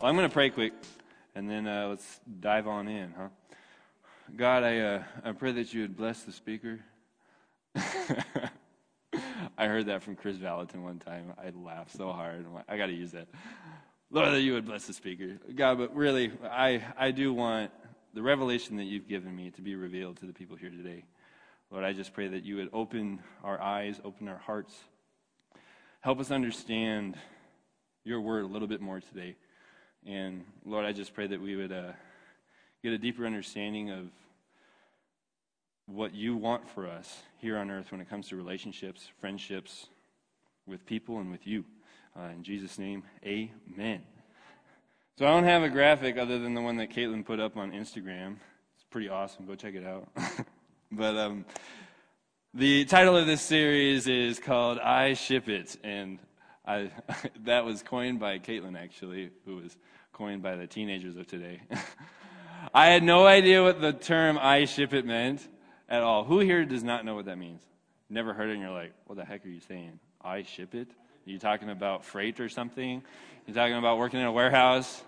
[0.00, 0.74] Well, I'm going to pray quick,
[1.34, 3.30] and then uh, let's dive on in, huh?
[4.36, 6.78] God, I, uh, I pray that you would bless the speaker.
[7.74, 11.32] I heard that from Chris Valentin one time.
[11.36, 12.46] I laughed so hard.
[12.54, 13.26] Like, i got to use that.
[14.12, 15.36] Lord, that you would bless the speaker.
[15.52, 17.72] God, but really, I, I do want
[18.14, 21.06] the revelation that you've given me to be revealed to the people here today.
[21.72, 24.76] Lord, I just pray that you would open our eyes, open our hearts,
[26.02, 27.16] help us understand
[28.04, 29.34] your word a little bit more today.
[30.06, 31.92] And Lord, I just pray that we would uh,
[32.82, 34.06] get a deeper understanding of
[35.86, 39.86] what you want for us here on earth when it comes to relationships, friendships
[40.66, 41.64] with people, and with you.
[42.16, 44.02] Uh, in Jesus' name, amen.
[45.18, 47.72] So I don't have a graphic other than the one that Caitlin put up on
[47.72, 48.36] Instagram.
[48.76, 49.46] It's pretty awesome.
[49.46, 50.08] Go check it out.
[50.92, 51.44] but um,
[52.54, 55.76] the title of this series is called I Ship It.
[55.82, 56.18] And
[56.66, 56.90] I,
[57.44, 59.76] that was coined by Caitlin, actually, who was
[60.18, 61.60] coined by the teenagers of today.
[62.74, 65.46] I had no idea what the term I ship it meant
[65.88, 66.24] at all.
[66.24, 67.62] Who here does not know what that means?
[68.10, 70.00] Never heard it and you're like, what the heck are you saying?
[70.20, 70.88] I ship it?
[70.90, 73.04] Are you talking about freight or something?
[73.46, 75.04] You talking about working in a warehouse?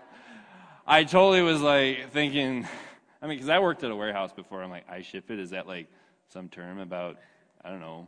[0.87, 2.65] I totally was like thinking,
[3.21, 4.63] I mean, because I worked at a warehouse before.
[4.63, 5.39] I'm like, I ship it?
[5.39, 5.89] Is that like
[6.29, 7.17] some term about,
[7.65, 8.07] I don't know,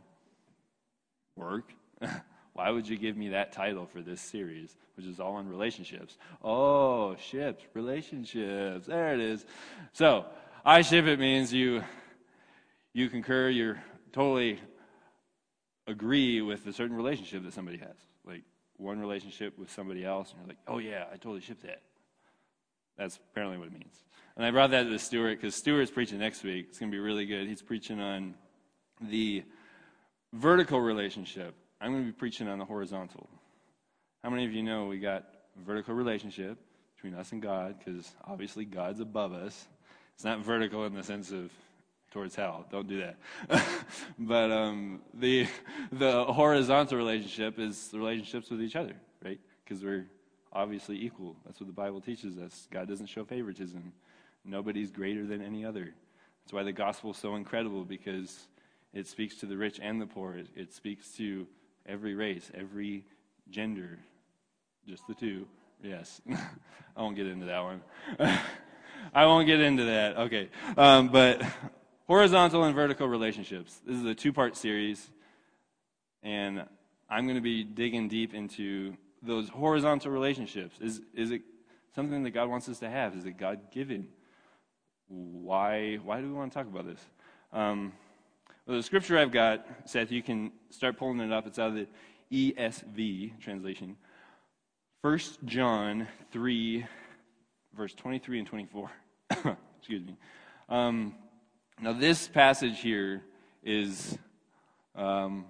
[1.36, 1.70] work?
[2.54, 6.16] Why would you give me that title for this series, which is all on relationships?
[6.42, 8.86] Oh, ships, relationships.
[8.86, 9.44] There it is.
[9.92, 10.24] So,
[10.64, 11.82] I ship it means you
[12.92, 14.60] you concur, you're totally
[15.88, 17.96] agree with a certain relationship that somebody has.
[18.24, 18.42] Like
[18.76, 21.82] one relationship with somebody else, and you're like, oh yeah, I totally ship that.
[22.96, 24.04] That's apparently what it means.
[24.36, 26.66] And I brought that to Stuart because Stuart's preaching next week.
[26.68, 27.48] It's going to be really good.
[27.48, 28.34] He's preaching on
[29.00, 29.42] the
[30.32, 33.28] vertical relationship I'm going to be preaching on the horizontal.
[34.22, 35.26] How many of you know we got
[35.66, 36.56] vertical relationship
[36.96, 37.74] between us and God?
[37.78, 39.66] Because obviously God's above us.
[40.14, 41.50] It's not vertical in the sense of
[42.10, 42.64] towards hell.
[42.72, 43.18] Don't do that.
[44.18, 45.46] but um, the
[45.92, 49.38] the horizontal relationship is the relationships with each other, right?
[49.62, 50.06] Because we're
[50.54, 51.36] obviously equal.
[51.44, 52.66] That's what the Bible teaches us.
[52.70, 53.92] God doesn't show favoritism.
[54.42, 55.92] Nobody's greater than any other.
[56.44, 58.46] That's why the gospel is so incredible because
[58.94, 60.32] it speaks to the rich and the poor.
[60.32, 61.46] It, it speaks to
[61.86, 63.04] every race, every
[63.50, 63.98] gender,
[64.86, 65.46] just the two.
[65.82, 66.20] Yes.
[66.96, 67.82] I won't get into that one.
[69.14, 70.16] I won't get into that.
[70.16, 70.48] Okay.
[70.76, 71.42] Um, but
[72.06, 73.80] horizontal and vertical relationships.
[73.86, 75.10] This is a two part series.
[76.22, 76.64] And
[77.10, 80.78] I'm going to be digging deep into those horizontal relationships.
[80.80, 81.42] Is, is it
[81.94, 83.14] something that God wants us to have?
[83.14, 84.08] Is it God given?
[85.08, 87.00] Why, why do we want to talk about this?
[87.52, 87.92] Um,
[88.66, 91.46] well, the scripture I've got, Seth, you can start pulling it up.
[91.46, 91.86] It's out of the
[92.32, 93.96] ESV translation.
[95.02, 96.86] 1 John 3,
[97.76, 98.90] verse 23 and 24.
[99.78, 100.16] Excuse me.
[100.70, 101.14] Um,
[101.78, 103.22] now, this passage here
[103.62, 104.16] is
[104.96, 105.44] um,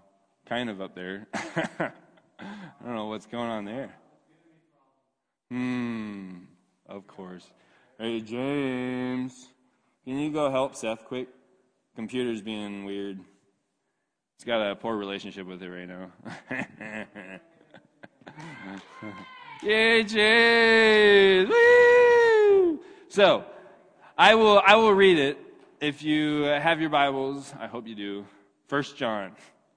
[0.47, 1.29] kind of up there.
[1.35, 1.93] I
[2.85, 3.95] don't know what's going on there.
[5.53, 6.39] Hmm,
[6.89, 7.49] of course.
[7.97, 9.47] Hey, James,
[10.05, 11.29] can you go help Seth quick?
[11.94, 13.21] Computer's being weird.
[14.37, 16.10] It's got a poor relationship with it right now.
[19.62, 21.49] Yay, James!
[21.49, 22.81] Woo!
[23.09, 23.44] So,
[24.19, 25.38] I will I will read it.
[25.81, 28.26] If you have your Bibles, I hope you do.
[28.66, 29.32] First John,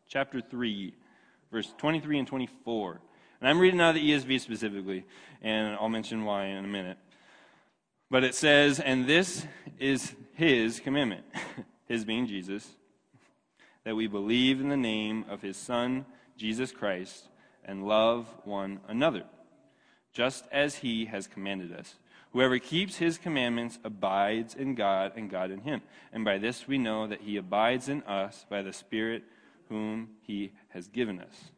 [0.07, 0.95] chapter three,
[1.51, 2.99] verse twenty-three and twenty-four.
[3.39, 5.05] And I'm reading out of the ESV specifically,
[5.44, 6.97] and I'll mention why in a minute.
[8.09, 9.45] But it says, and this
[9.79, 11.25] is his commandment.
[11.88, 12.75] his being Jesus,
[13.84, 16.06] that we believe in the name of his Son,
[16.36, 17.28] Jesus Christ,
[17.64, 19.24] and love one another,
[20.14, 21.96] just as he has commanded us.
[22.34, 25.81] Whoever keeps his commandments abides in God, and God in him.
[26.12, 29.23] And by this we know that he abides in us by the Spirit
[29.70, 31.52] whom he has given us.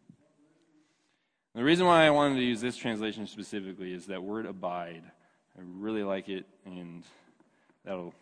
[1.56, 5.04] The reason why I wanted to use this translation specifically is that word abide.
[5.58, 7.04] I really like it, and
[7.84, 8.14] that'll,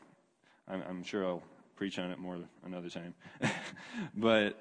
[0.68, 1.44] I'm, I'm sure I'll
[1.78, 3.14] preach on it more another time.
[4.16, 4.60] but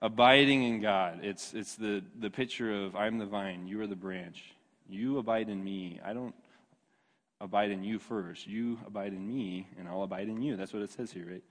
[0.00, 3.96] abiding in God, it's, it's the, the picture of I'm the vine, you are the
[3.96, 4.54] branch.
[4.88, 6.00] You abide in me.
[6.04, 6.34] I don't
[7.40, 8.46] abide in you first.
[8.46, 10.56] You abide in me, and I'll abide in you.
[10.56, 11.44] That's what it says here, right?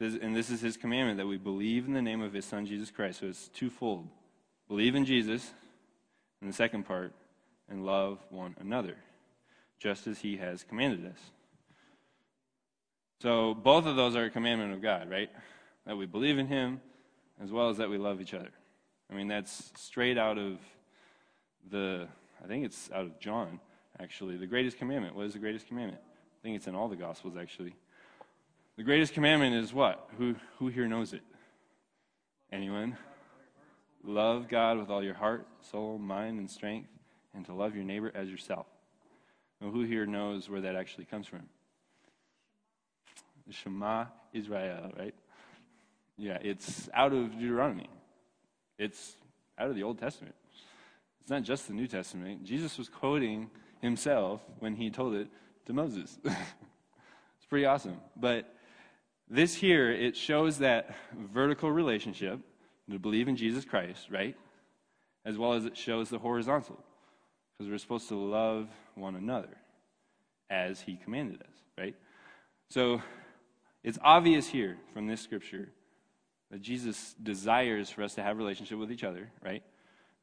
[0.00, 2.66] Says, and this is his commandment that we believe in the name of his son
[2.66, 3.20] Jesus Christ.
[3.20, 4.08] So it's twofold.
[4.68, 5.52] Believe in Jesus,
[6.40, 7.12] and the second part,
[7.68, 8.96] and love one another,
[9.78, 11.18] just as he has commanded us.
[13.20, 15.30] So both of those are a commandment of God, right?
[15.86, 16.80] That we believe in Him
[17.42, 18.50] as well as that we love each other.
[19.10, 20.58] I mean, that's straight out of
[21.70, 22.06] the,
[22.42, 23.60] I think it's out of John.
[24.00, 24.36] actually.
[24.36, 25.14] The greatest commandment.
[25.14, 26.00] What is the greatest commandment?
[26.00, 27.74] I think it's in all the Gospels, actually.
[28.76, 30.08] The greatest commandment is what?
[30.18, 31.22] Who, who here knows it?
[32.52, 32.96] Anyone?
[34.04, 36.88] Love God with all your heart, soul, mind, and strength,
[37.34, 38.66] and to love your neighbor as yourself.
[39.60, 41.48] Now, who here knows where that actually comes from?
[43.50, 45.14] Shema Israel, right?
[46.16, 47.88] Yeah, it's out of Deuteronomy.
[48.78, 49.16] It's
[49.58, 50.34] out of the Old Testament.
[51.20, 52.44] It's not just the New Testament.
[52.44, 53.50] Jesus was quoting
[53.80, 55.28] himself when he told it
[55.66, 56.18] to Moses.
[56.24, 57.98] it's pretty awesome.
[58.16, 58.52] But
[59.28, 60.94] this here, it shows that
[61.32, 62.40] vertical relationship
[62.90, 64.36] to believe in Jesus Christ, right?
[65.24, 66.78] As well as it shows the horizontal,
[67.52, 69.56] because we're supposed to love one another
[70.48, 71.94] as he commanded us, right?
[72.70, 73.02] So
[73.82, 75.70] it's obvious here from this scripture
[76.50, 79.62] that Jesus desires for us to have relationship with each other, right?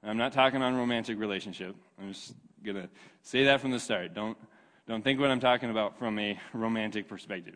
[0.04, 1.76] I'm not talking on romantic relationship.
[2.00, 2.90] I'm just going to
[3.22, 4.14] say that from the start.
[4.14, 4.38] Don't,
[4.88, 7.56] don't think what I'm talking about from a romantic perspective.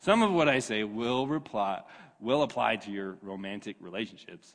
[0.00, 1.80] Some of what I say will reply,
[2.20, 4.54] will apply to your romantic relationships.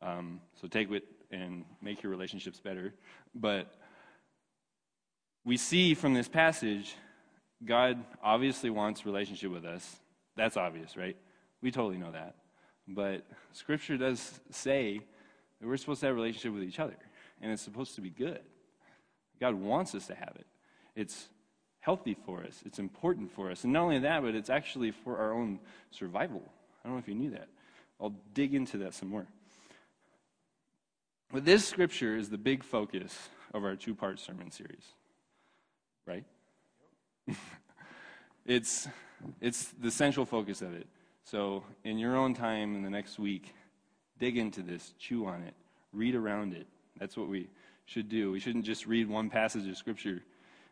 [0.00, 2.94] Um, so take it and make your relationships better.
[3.34, 3.74] But
[5.44, 6.94] we see from this passage,
[7.64, 9.96] God obviously wants relationship with us.
[10.36, 11.16] That's obvious, right?
[11.60, 12.36] We totally know that.
[12.86, 15.00] But Scripture does say
[15.60, 16.96] that we're supposed to have relationship with each other,
[17.42, 18.40] and it's supposed to be good.
[19.40, 20.46] God wants us to have it.
[20.96, 21.28] It's
[21.80, 23.64] healthy for us, it's important for us.
[23.64, 25.58] And not only that, but it's actually for our own
[25.90, 26.42] survival.
[26.84, 27.48] I don't know if you knew that.
[28.00, 29.26] I'll dig into that some more.
[31.32, 34.84] But this scripture is the big focus of our two part sermon series,
[36.06, 36.24] right?
[38.46, 38.88] it's,
[39.40, 40.86] it's the central focus of it.
[41.24, 43.54] So, in your own time in the next week,
[44.18, 45.54] dig into this, chew on it,
[45.92, 46.66] read around it.
[46.98, 47.48] That's what we
[47.84, 48.32] should do.
[48.32, 50.22] We shouldn't just read one passage of Scripture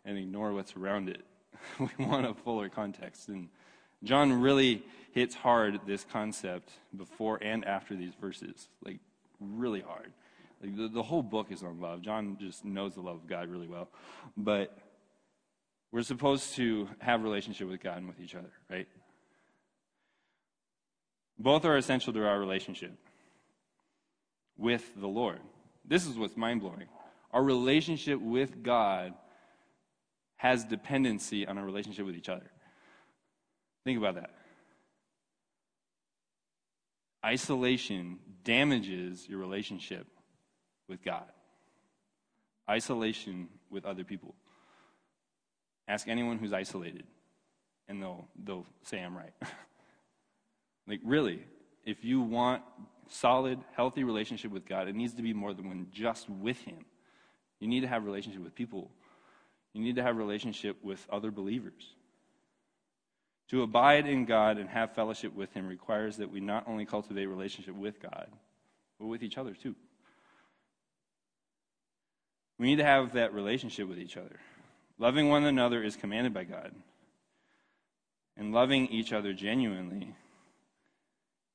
[0.05, 1.23] and ignore what's around it.
[1.79, 3.29] we want a fuller context.
[3.29, 3.49] And
[4.05, 4.83] John really
[5.13, 8.99] hits hard this concept before and after these verses, like
[9.41, 10.13] really hard.
[10.63, 12.03] Like the, the whole book is on love.
[12.03, 13.89] John just knows the love of God really well.
[14.37, 14.77] But
[15.97, 18.87] we're supposed to have relationship with God and with each other, right?
[21.39, 22.93] Both are essential to our relationship
[24.59, 25.41] with the Lord.
[25.87, 26.85] This is what's mind blowing.
[27.33, 29.15] Our relationship with God
[30.37, 32.51] has dependency on our relationship with each other.
[33.85, 34.35] Think about that.
[37.25, 40.07] Isolation damages your relationship
[40.91, 41.25] with God,
[42.69, 44.35] isolation with other people.
[45.89, 47.05] Ask anyone who's isolated,
[47.89, 49.33] and they'll, they'll say, I'm right.
[50.89, 51.45] like, really,
[51.85, 52.63] if you want
[53.09, 56.85] solid, healthy relationship with God, it needs to be more than just with Him.
[57.61, 58.91] You need to have relationship with people.
[59.73, 61.95] You need to have relationship with other believers.
[63.51, 67.27] To abide in God and have fellowship with Him requires that we not only cultivate
[67.27, 68.27] relationship with God,
[68.99, 69.77] but with each other too.
[72.59, 74.41] We need to have that relationship with each other.
[74.99, 76.73] Loving one another is commanded by God.
[78.37, 80.15] And loving each other genuinely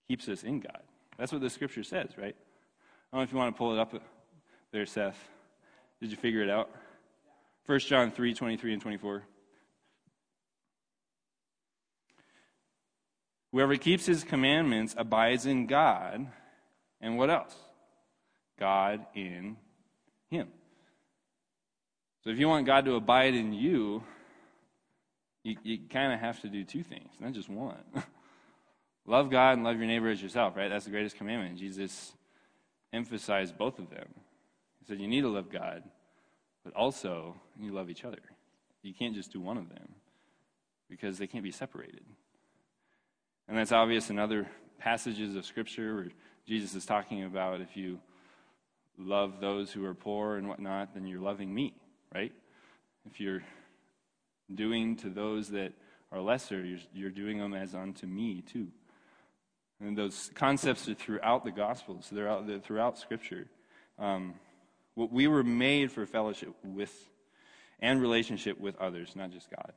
[0.07, 0.81] keeps us in God.
[1.17, 2.35] That's what the scripture says, right?
[2.35, 3.93] I don't know if you want to pull it up
[4.71, 5.17] there, Seth.
[5.99, 6.69] Did you figure it out?
[7.65, 9.23] 1 John 3 23 and 24.
[13.51, 16.27] Whoever keeps his commandments abides in God,
[17.01, 17.55] and what else?
[18.57, 19.57] God in
[20.29, 20.47] him.
[22.23, 24.03] So if you want God to abide in you,
[25.43, 27.83] you, you kind of have to do two things, not just one.
[29.05, 30.69] love God and love your neighbor as yourself, right?
[30.69, 31.57] That's the greatest commandment.
[31.57, 32.13] Jesus
[32.93, 34.07] emphasized both of them.
[34.79, 35.83] He said you need to love God,
[36.63, 38.21] but also you love each other.
[38.83, 39.95] You can't just do one of them
[40.89, 42.03] because they can't be separated.
[43.47, 44.47] And that's obvious in other
[44.77, 46.07] passages of Scripture where
[46.47, 47.99] Jesus is talking about if you
[48.97, 51.73] love those who are poor and whatnot, then you're loving me,
[52.13, 52.31] right?
[53.05, 53.43] If you're
[54.53, 55.73] doing to those that
[56.11, 58.67] are lesser, you're, you're doing them as unto me too.
[59.79, 63.47] And those concepts are throughout the Gospels, they're, out, they're throughout Scripture.
[63.97, 64.35] Um,
[64.95, 66.93] we were made for fellowship with
[67.79, 69.73] and relationship with others, not just God.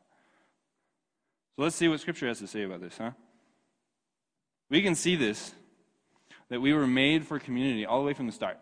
[1.56, 3.12] So let's see what Scripture has to say about this, huh?
[4.68, 5.54] We can see this
[6.50, 8.58] that we were made for community all the way from the start.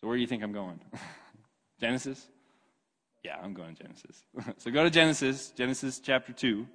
[0.00, 0.80] So where do you think I'm going?
[1.80, 2.26] Genesis?
[3.22, 4.24] Yeah, I'm going Genesis.
[4.58, 6.66] so go to Genesis, Genesis chapter 2,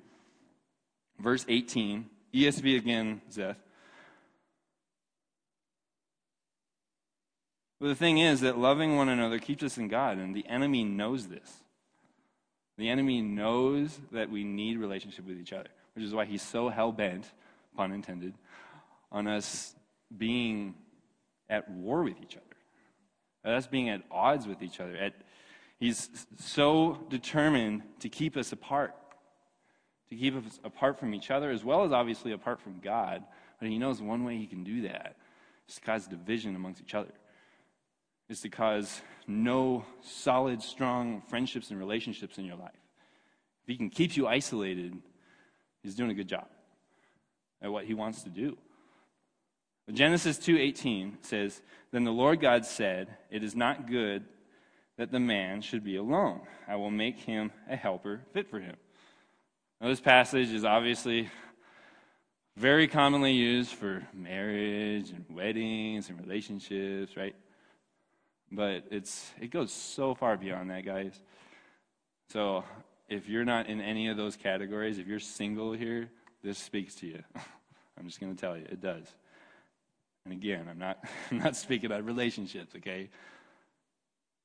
[1.20, 2.06] verse 18.
[2.34, 3.58] ESV again, Seth.
[7.80, 10.84] But the thing is that loving one another keeps us in God, and the enemy
[10.84, 11.64] knows this.
[12.78, 16.70] The enemy knows that we need relationship with each other, which is why he's so
[16.70, 17.32] hell bent,
[17.76, 18.34] pun intended,
[19.12, 19.76] on us
[20.16, 20.76] being
[21.50, 24.96] at war with each other, us being at odds with each other.
[24.96, 25.14] At,
[25.80, 28.96] he's so determined to keep us apart,
[30.10, 33.24] to keep us apart from each other, as well as obviously apart from God.
[33.60, 35.16] But he knows one way he can do that
[35.68, 37.14] is to cause division amongst each other
[38.30, 42.72] is to cause no solid, strong friendships and relationships in your life.
[43.64, 44.98] If he can keep you isolated,
[45.84, 46.48] he's doing a good job
[47.62, 48.58] at what he wants to do.
[49.92, 54.28] Genesis 2:18 says, "Then the Lord God said, it is not good
[54.98, 56.42] that the man should be alone.
[56.68, 58.76] I will make him a helper fit for him."
[59.82, 61.30] Now this passage is obviously
[62.58, 67.36] very commonly used for marriage and weddings and relationships, right?
[68.52, 71.20] But it's it goes so far beyond that, guys.
[72.30, 72.64] So
[73.10, 76.10] if you're not in any of those categories, if you're single here,
[76.44, 77.24] this speaks to you.
[77.98, 79.06] I'm just going to tell you, it does.
[80.26, 81.00] And again, I'm not
[81.32, 83.10] I'm not speaking about relationships, okay?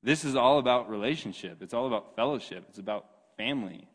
[0.03, 1.63] This is all about relationship.
[1.63, 2.65] It's all about fellowship.
[2.69, 3.87] It's about family.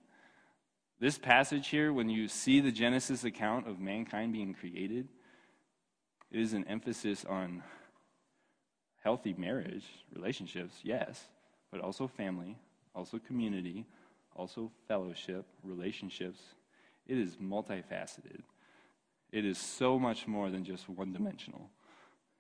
[0.99, 5.07] This passage here, when you see the Genesis account of mankind being created,
[6.31, 7.63] it is an emphasis on
[9.03, 11.25] healthy marriage, relationships, yes,
[11.71, 12.57] but also family,
[12.93, 13.85] also community,
[14.35, 16.41] also fellowship, relationships.
[17.07, 18.41] It is multifaceted.
[19.31, 21.69] It is so much more than just one dimensional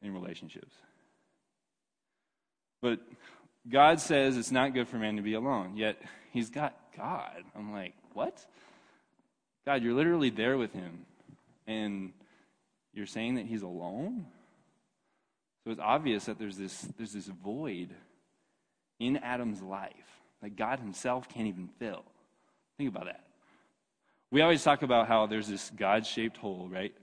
[0.01, 0.75] in relationships.
[2.81, 2.99] But
[3.69, 7.43] God says it's not good for man to be alone, yet he's got God.
[7.55, 8.45] I'm like, what?
[9.65, 11.05] God, you're literally there with him,
[11.65, 12.13] and
[12.93, 14.25] you're saying that he's alone?
[15.63, 17.89] So it's obvious that there's this, there's this void
[18.99, 19.91] in Adam's life
[20.41, 22.03] that God himself can't even fill.
[22.77, 23.25] Think about that.
[24.31, 26.93] We always talk about how there's this God shaped hole, right?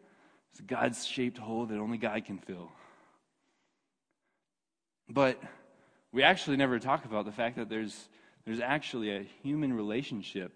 [0.52, 2.71] It's a God shaped hole that only God can fill.
[5.09, 5.42] But
[6.12, 8.09] we actually never talk about the fact that there's,
[8.45, 10.52] there's actually a human relationship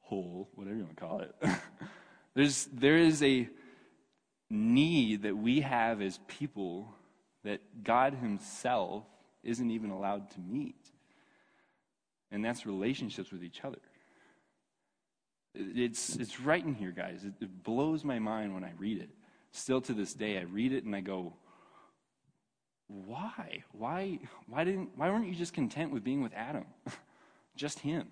[0.00, 1.34] hole, whatever you want to call it.
[2.34, 3.48] there's, there is a
[4.50, 6.94] need that we have as people
[7.44, 9.04] that God Himself
[9.42, 10.90] isn't even allowed to meet.
[12.30, 13.78] And that's relationships with each other.
[15.54, 17.24] It's, it's right in here, guys.
[17.24, 19.10] It, it blows my mind when I read it.
[19.50, 21.34] Still to this day, I read it and I go,
[22.88, 23.64] why?
[23.72, 24.18] Why,
[24.48, 26.64] why, didn't, why weren't you just content with being with Adam?
[27.56, 28.08] just him.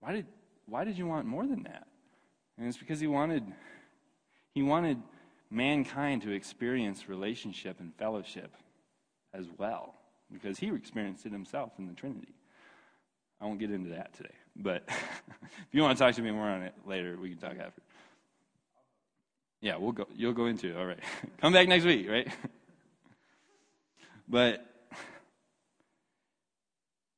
[0.00, 0.26] Why did,
[0.66, 1.86] why did you want more than that?
[2.56, 3.44] And it's because he wanted,
[4.54, 4.98] he wanted
[5.50, 8.54] mankind to experience relationship and fellowship
[9.34, 9.94] as well,
[10.32, 12.34] because he experienced it himself in the Trinity.
[13.40, 16.48] I won't get into that today, but if you want to talk to me more
[16.48, 17.82] on it later, we can talk after.
[19.62, 20.06] Yeah, we'll go.
[20.14, 20.76] You'll go into it.
[20.76, 21.00] All right.
[21.40, 22.28] Come back next week, right?
[24.30, 24.64] But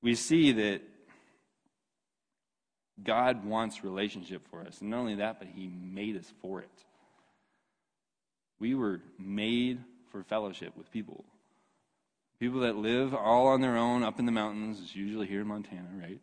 [0.03, 0.83] we see that
[3.03, 4.81] God wants relationship for us.
[4.81, 6.71] And not only that, but He made us for it.
[8.59, 11.25] We were made for fellowship with people.
[12.41, 15.47] People that live all on their own up in the mountains, it's usually here in
[15.47, 16.21] Montana, right?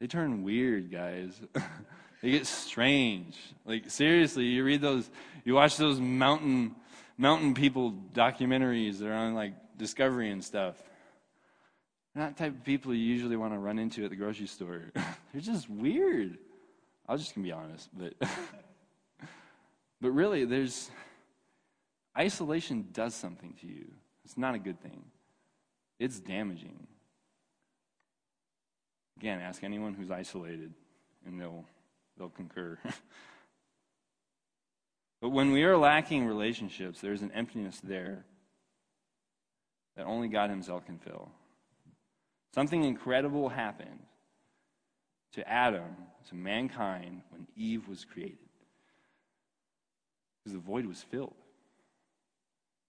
[0.00, 1.40] They turn weird, guys.
[2.22, 3.38] they get strange.
[3.64, 5.08] Like seriously, you read those
[5.44, 6.74] you watch those mountain
[7.16, 10.76] mountain people documentaries that are on like Discovery and stuff.
[12.14, 14.46] They're not the type of people you usually want to run into at the grocery
[14.46, 14.82] store.
[14.94, 16.38] They're just weird.
[17.08, 18.14] I was just gonna be honest, but
[20.00, 20.90] but really there's
[22.16, 23.86] Isolation does something to you.
[24.24, 25.04] It's not a good thing,
[25.98, 26.86] it's damaging.
[29.18, 30.74] Again, ask anyone who's isolated,
[31.24, 31.64] and they'll,
[32.18, 32.78] they'll concur.
[35.20, 38.24] but when we are lacking relationships, there's an emptiness there
[39.96, 41.30] that only God Himself can fill.
[42.54, 44.00] Something incredible happened
[45.32, 45.96] to Adam,
[46.28, 48.38] to mankind, when Eve was created.
[50.44, 51.34] Because the void was filled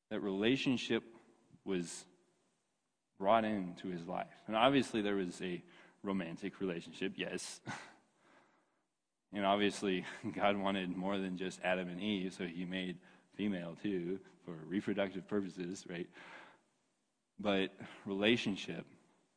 [0.09, 1.03] that relationship
[1.63, 2.05] was
[3.17, 4.27] brought into his life.
[4.47, 5.63] And obviously, there was a
[6.03, 7.59] romantic relationship, yes.
[9.33, 12.97] and obviously, God wanted more than just Adam and Eve, so he made
[13.35, 16.07] female too for reproductive purposes, right?
[17.39, 17.71] But
[18.05, 18.85] relationship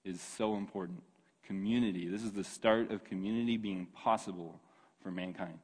[0.04, 1.02] is so important.
[1.44, 2.08] Community.
[2.08, 4.60] This is the start of community being possible
[5.02, 5.58] for mankind,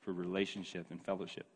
[0.00, 1.46] for relationship and fellowship.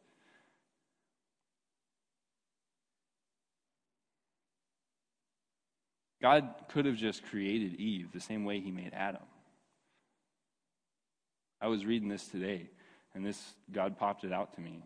[6.21, 9.23] God could have just created Eve the same way he made Adam.
[11.61, 12.69] I was reading this today,
[13.15, 14.83] and this God popped it out to me.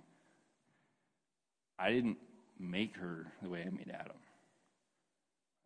[1.78, 2.18] I didn't
[2.58, 4.16] make her the way I made Adam.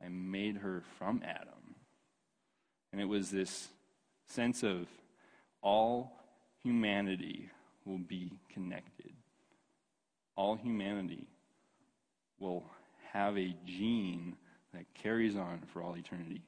[0.05, 1.75] I made her from Adam.
[2.93, 3.69] And it was this
[4.29, 4.87] sense of
[5.62, 6.12] all
[6.62, 7.50] humanity
[7.85, 9.12] will be connected.
[10.37, 11.26] All humanity
[12.38, 12.65] will
[13.12, 14.37] have a gene
[14.75, 16.43] that carries on for all eternity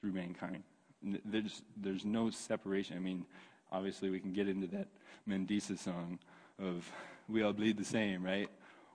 [0.00, 0.62] through mankind.
[1.02, 2.96] There's, there's no separation.
[2.96, 3.26] I mean,
[3.70, 4.88] obviously, we can get into that
[5.28, 6.18] Mandisa song
[6.58, 6.90] of
[7.28, 8.48] we all bleed the same, right?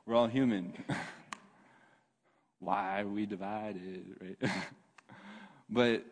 [0.05, 0.73] We're all human.
[2.59, 4.51] Why are we divided, right?
[5.69, 6.05] but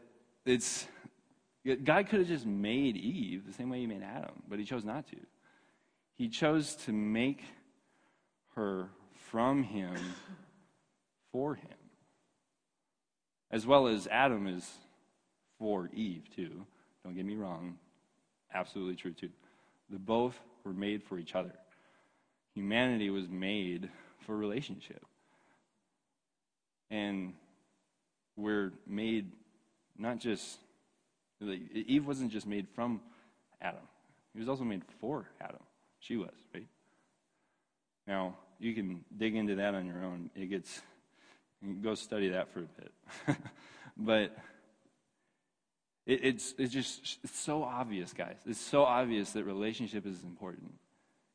[0.46, 0.88] it's
[1.86, 4.84] God could have just made Eve the same way he made Adam, but he chose
[4.84, 5.18] not to.
[6.16, 7.44] He chose to make
[8.56, 8.90] her
[9.32, 9.96] from him
[11.32, 11.68] for him.
[13.50, 14.70] As well as Adam is
[15.58, 16.66] for Eve, too.
[17.04, 17.78] Don't get me wrong.
[18.54, 19.30] Absolutely true, too.
[19.90, 21.54] The both were made for each other.
[22.54, 23.90] Humanity was made
[24.26, 25.06] for relationship.
[26.90, 27.34] And
[28.36, 29.32] we're made
[29.98, 30.60] not just,
[31.42, 33.02] Eve wasn't just made from
[33.62, 33.82] Adam,
[34.34, 35.62] he was also made for Adam.
[36.00, 36.68] She was, right?
[38.08, 40.30] Now, you can dig into that on your own.
[40.36, 40.82] It gets,
[41.82, 43.38] go study that for a bit.
[43.98, 44.36] but
[46.06, 48.38] it, it's, it's just it's so obvious, guys.
[48.46, 50.74] It's so obvious that relationship is important.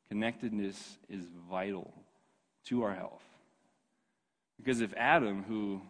[0.09, 1.93] Connectedness is vital
[2.67, 3.23] to our health.
[4.59, 5.81] Because if Adam, who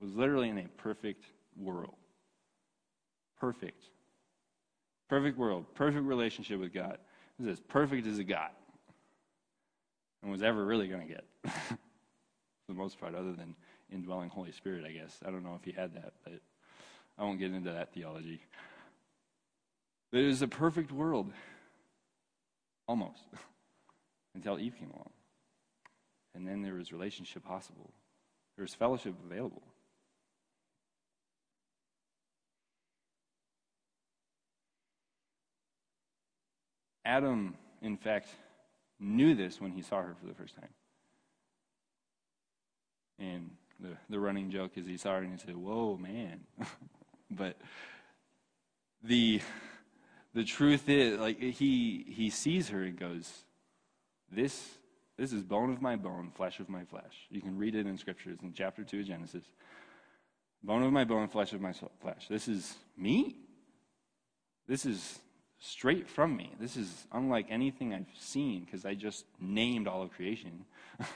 [0.00, 1.24] was literally in a perfect
[1.56, 1.94] world,
[3.40, 3.84] perfect,
[5.08, 6.98] perfect world, perfect relationship with God,
[7.40, 8.52] is as perfect as it got,
[10.22, 11.78] and was ever really going to get, for
[12.68, 13.54] the most part, other than
[13.90, 15.16] indwelling Holy Spirit, I guess.
[15.24, 16.40] I don't know if he had that, but
[17.18, 18.40] I won't get into that theology.
[20.10, 21.32] But it was a perfect world,
[22.88, 23.22] almost,
[24.34, 25.10] until Eve came along.
[26.36, 27.90] And then there was relationship possible,
[28.56, 29.62] there was fellowship available.
[37.06, 38.28] Adam, in fact,
[38.98, 40.68] knew this when he saw her for the first time.
[43.18, 46.40] And the, the running joke is he saw her and he said, Whoa, man.
[47.30, 47.56] but
[49.02, 49.40] the
[50.34, 53.44] the truth is like he he sees her and goes,
[54.30, 54.78] This
[55.18, 57.26] this is bone of my bone, flesh of my flesh.
[57.30, 59.44] You can read it in scriptures in chapter two of Genesis.
[60.62, 62.26] Bone of my bone, flesh of my flesh.
[62.28, 63.36] This is me.
[64.68, 65.20] This is
[65.58, 66.52] straight from me.
[66.60, 70.64] This is unlike anything I've seen because I just named all of creation.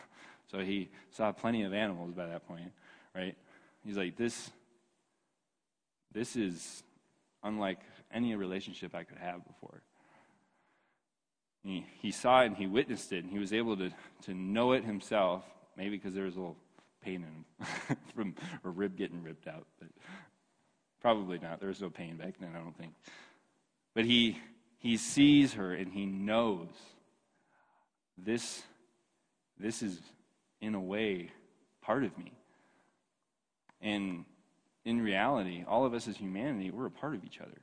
[0.51, 2.73] so he saw plenty of animals by that point,
[3.15, 3.37] right?
[3.85, 4.51] He's like, this,
[6.13, 6.83] this is
[7.43, 7.81] unlike
[8.13, 9.83] any relationship I could have before.
[11.63, 13.91] He, he saw it and he witnessed it, and he was able to,
[14.23, 15.45] to know it himself,
[15.77, 16.57] maybe because there was a little
[17.03, 19.67] pain in him from a rib getting ripped out.
[19.79, 19.89] But
[21.01, 21.61] probably not.
[21.61, 22.93] There was no pain back then, I don't think.
[23.95, 24.39] But he,
[24.79, 26.69] he sees her and he knows
[28.17, 28.63] this,
[29.59, 30.01] this is,
[30.61, 31.31] in a way,
[31.83, 32.33] part of me.
[33.83, 34.25] And
[34.85, 37.61] in reality, all of us as humanity, we're a part of each other,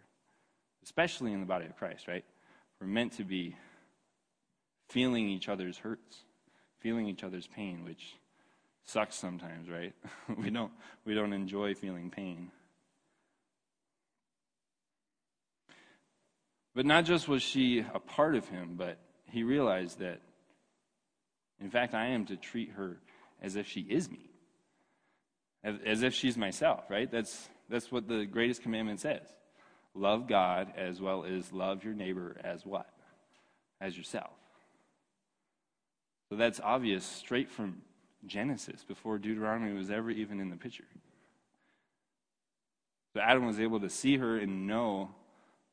[0.84, 2.26] especially in the body of Christ, right?
[2.80, 3.56] We're meant to be
[4.88, 6.24] feeling each other's hurts,
[6.80, 8.16] feeling each other's pain, which
[8.84, 9.94] sucks sometimes, right?
[10.38, 10.72] we don't
[11.06, 12.52] we don't enjoy feeling pain.
[16.78, 19.00] But not just was she a part of him, but
[19.32, 20.22] he realized that,
[21.60, 23.00] in fact, I am to treat her
[23.42, 24.30] as if she is me,
[25.64, 27.10] as, if she's myself, right?
[27.10, 29.26] That's, that's what the greatest commandment says.
[29.96, 32.88] Love God as well as love your neighbor as what?
[33.82, 34.37] As yourself.
[36.30, 37.82] So that's obvious straight from
[38.26, 40.88] Genesis, before Deuteronomy was ever even in the picture.
[43.14, 45.12] So Adam was able to see her and know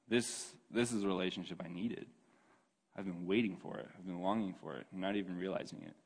[0.08, 2.06] this, this is a relationship I needed.
[2.96, 3.88] I've been waiting for it.
[3.98, 5.96] I've been longing for it, not even realizing it.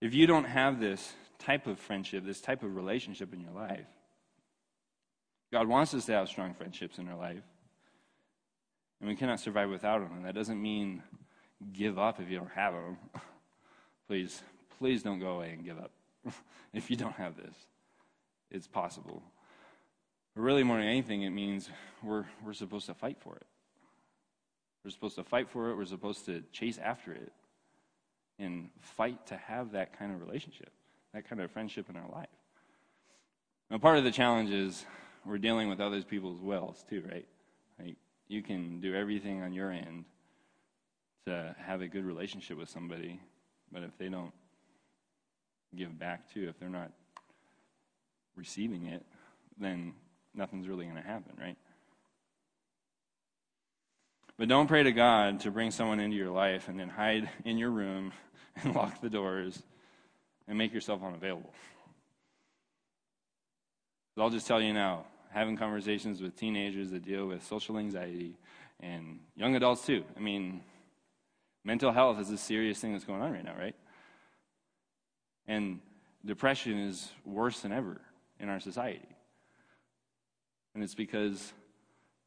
[0.00, 3.86] If you don't have this type of friendship, this type of relationship in your life,
[5.52, 7.42] God wants us to have strong friendships in our life.
[9.00, 10.16] And we cannot survive without them.
[10.16, 11.02] And that doesn't mean
[11.72, 12.96] give up if you don't have them.
[14.08, 14.42] please,
[14.78, 15.90] please don't go away and give up
[16.72, 17.54] if you don't have this.
[18.50, 19.22] It's possible.
[20.34, 21.68] But really, more than anything, it means
[22.02, 23.46] we're, we're supposed to fight for it.
[24.84, 25.76] We're supposed to fight for it.
[25.76, 27.32] We're supposed to chase after it
[28.38, 30.70] and fight to have that kind of relationship,
[31.12, 32.28] that kind of friendship in our life.
[33.70, 34.84] Now, part of the challenge is
[35.24, 37.26] we're dealing with other people's wills too, right?
[38.28, 40.04] You can do everything on your end
[41.26, 43.20] to have a good relationship with somebody,
[43.72, 44.32] but if they don't
[45.74, 46.90] give back to, if they're not
[48.36, 49.04] receiving it,
[49.58, 49.94] then
[50.34, 51.56] nothing's really going to happen, right?
[54.38, 57.58] But don't pray to God to bring someone into your life and then hide in
[57.58, 58.12] your room
[58.62, 59.62] and lock the doors
[60.46, 61.52] and make yourself unavailable.
[64.14, 65.04] But I'll just tell you now,
[65.36, 68.38] having conversations with teenagers that deal with social anxiety
[68.80, 70.02] and young adults too.
[70.16, 70.62] I mean,
[71.62, 73.74] mental health is a serious thing that's going on right now, right?
[75.46, 75.80] And
[76.24, 78.00] depression is worse than ever
[78.40, 79.14] in our society.
[80.74, 81.52] And it's because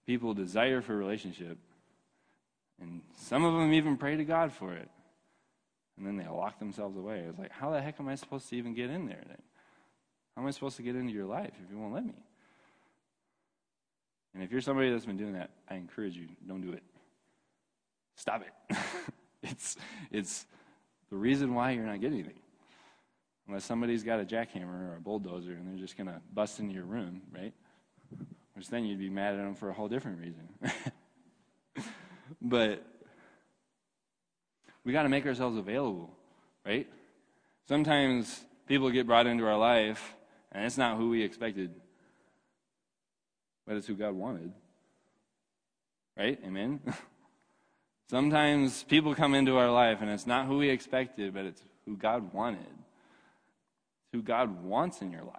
[0.05, 1.57] people desire for relationship,
[2.79, 4.89] and some of them even pray to God for it.
[5.97, 7.25] And then they lock themselves away.
[7.27, 9.41] It's like, how the heck am I supposed to even get in there then?
[10.35, 12.13] How am I supposed to get into your life if you won't let me?
[14.33, 16.83] And if you're somebody that's been doing that, I encourage you, don't do it.
[18.15, 18.77] Stop it.
[19.43, 19.77] it's,
[20.11, 20.45] it's
[21.09, 22.39] the reason why you're not getting anything.
[23.47, 26.73] Unless somebody's got a jackhammer or a bulldozer and they're just going to bust into
[26.73, 27.53] your room, right?
[28.53, 30.49] Which then you'd be mad at them for a whole different reason.
[32.41, 32.85] but
[34.83, 36.11] we got to make ourselves available,
[36.65, 36.87] right?
[37.67, 40.15] Sometimes people get brought into our life
[40.51, 41.71] and it's not who we expected,
[43.69, 44.51] but it's who God wanted.
[46.17, 46.39] Right?
[46.43, 46.79] Amen?
[48.09, 51.95] Sometimes people come into our life and it's not who we expected, but it's who
[51.95, 52.61] God wanted.
[52.61, 55.35] It's who God wants in your life.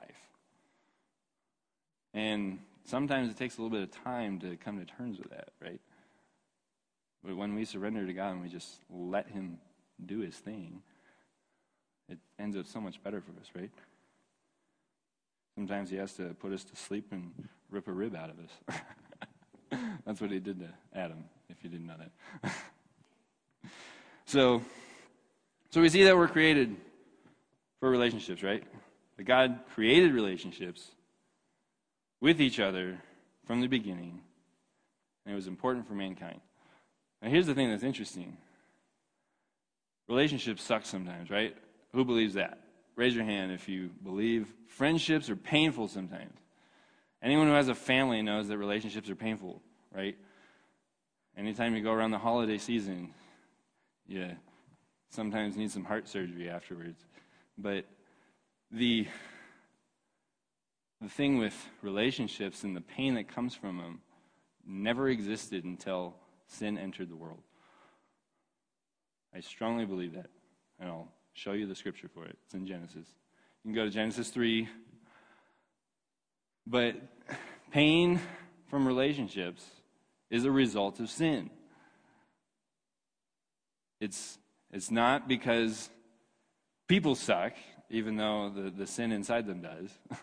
[2.15, 5.49] And sometimes it takes a little bit of time to come to terms with that,
[5.61, 5.81] right?
[7.25, 9.59] But when we surrender to God and we just let Him
[10.07, 10.83] do His thing,
[12.09, 13.71] it ends up so much better for us, right?
[15.55, 17.33] Sometimes He has to put us to sleep and
[17.71, 19.81] rip a rib out of us.
[20.07, 22.53] That's what He did to Adam, if you didn't know that.
[24.27, 24.63] so,
[25.71, 26.77] so we see that we're created
[27.79, 28.63] for relationships, right?
[29.17, 30.91] That God created relationships
[32.21, 32.99] with each other
[33.47, 34.21] from the beginning,
[35.25, 36.41] and it was important for mankind.
[37.23, 38.37] Now, here's the thing that's interesting
[40.09, 41.57] relationships suck sometimes, right?
[41.93, 42.59] Who believes that?
[43.01, 46.37] Raise your hand if you believe friendships are painful sometimes.
[47.23, 50.19] Anyone who has a family knows that relationships are painful, right?
[51.35, 53.15] Anytime you go around the holiday season,
[54.07, 54.37] you
[55.09, 57.07] sometimes need some heart surgery afterwards.
[57.57, 57.87] But
[58.71, 59.07] the
[61.01, 64.03] the thing with relationships and the pain that comes from them
[64.67, 66.17] never existed until
[66.49, 67.41] sin entered the world.
[69.35, 70.29] I strongly believe that.
[70.79, 72.37] And I'll show you the scripture for it.
[72.45, 73.07] It's in Genesis.
[73.65, 74.69] You can go to Genesis 3.
[76.67, 76.97] But
[77.71, 78.21] pain
[78.69, 79.65] from relationships
[80.31, 81.51] is a result of sin.
[84.01, 84.39] It's,
[84.73, 85.91] it's not because
[86.89, 87.53] people suck,
[87.91, 89.91] even though the, the sin inside them does,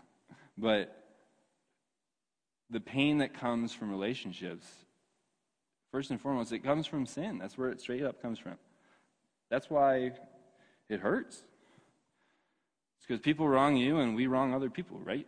[0.58, 1.04] but
[2.70, 4.66] the pain that comes from relationships
[5.92, 7.38] First and foremost, it comes from sin.
[7.38, 8.56] That's where it straight up comes from.
[9.50, 10.12] That's why
[10.90, 11.44] it hurts.
[12.98, 15.28] It's because people wrong you and we wrong other people, right?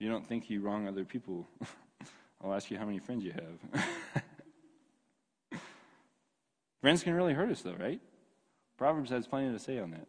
[0.00, 1.46] You don't think you wrong other people,
[2.44, 3.84] I'll ask you how many friends you have.
[6.80, 8.00] friends can really hurt us, though, right?
[8.76, 10.06] Proverbs has plenty to say on that.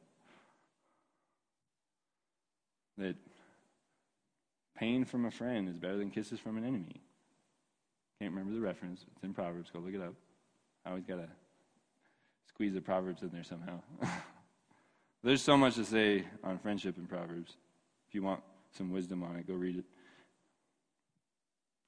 [2.98, 3.16] That
[4.76, 7.02] pain from a friend is better than kisses from an enemy.
[8.20, 9.06] Can't remember the reference.
[9.14, 9.70] It's in Proverbs.
[9.72, 10.14] Go look it up.
[10.86, 11.28] I always got to
[12.48, 13.80] squeeze the Proverbs in there somehow.
[15.24, 17.58] There's so much to say on friendship in Proverbs.
[18.08, 19.86] If you want some wisdom on it, go read it.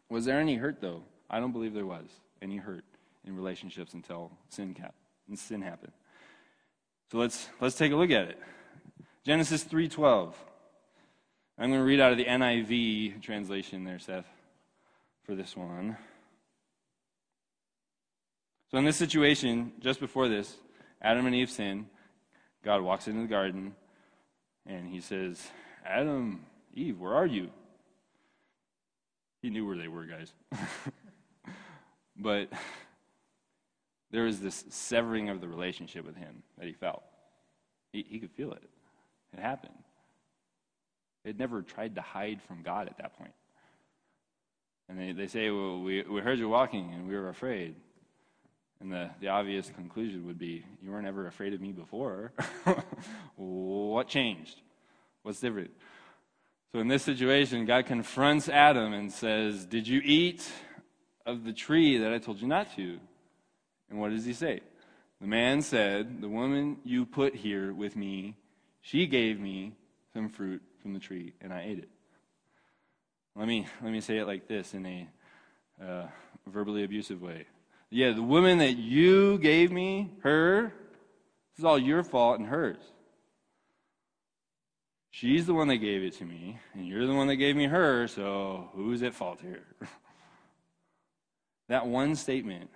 [0.09, 1.03] Was there any hurt, though?
[1.29, 2.07] I don't believe there was
[2.41, 2.85] any hurt
[3.25, 4.95] in relationships until sin, cap-
[5.35, 5.91] sin happened.
[7.11, 8.39] So let's, let's take a look at it.
[9.23, 10.33] Genesis 3.12.
[11.59, 14.27] I'm going to read out of the NIV translation there, Seth,
[15.23, 15.97] for this one.
[18.69, 20.55] So, in this situation, just before this,
[21.01, 21.87] Adam and Eve sin.
[22.63, 23.75] God walks into the garden
[24.65, 25.41] and he says,
[25.85, 27.49] Adam, Eve, where are you?
[29.41, 30.33] He knew where they were, guys.
[32.17, 32.49] but
[34.11, 37.03] there was this severing of the relationship with him that he felt.
[37.93, 38.63] He, he could feel it.
[39.31, 39.73] It happened.
[41.23, 43.33] They'd never tried to hide from God at that point.
[44.89, 47.75] And they, they say, Well, we, we heard you walking and we were afraid.
[48.79, 52.31] And the, the obvious conclusion would be, You weren't ever afraid of me before.
[53.35, 54.61] what changed?
[55.23, 55.71] What's different?
[56.71, 60.47] So in this situation, God confronts Adam and says, Did you eat
[61.25, 62.99] of the tree that I told you not to?
[63.89, 64.61] And what does he say?
[65.19, 68.35] The man said, The woman you put here with me,
[68.81, 69.73] she gave me
[70.13, 71.89] some fruit from the tree, and I ate it.
[73.35, 75.07] Let me, let me say it like this in a
[75.83, 76.07] uh,
[76.47, 77.45] verbally abusive way.
[77.89, 82.79] Yeah, the woman that you gave me, her, this is all your fault and hers.
[85.09, 87.65] She's the one that gave it to me, and you're the one that gave me
[87.65, 89.63] her, so who's at fault here?
[91.69, 92.69] that one statement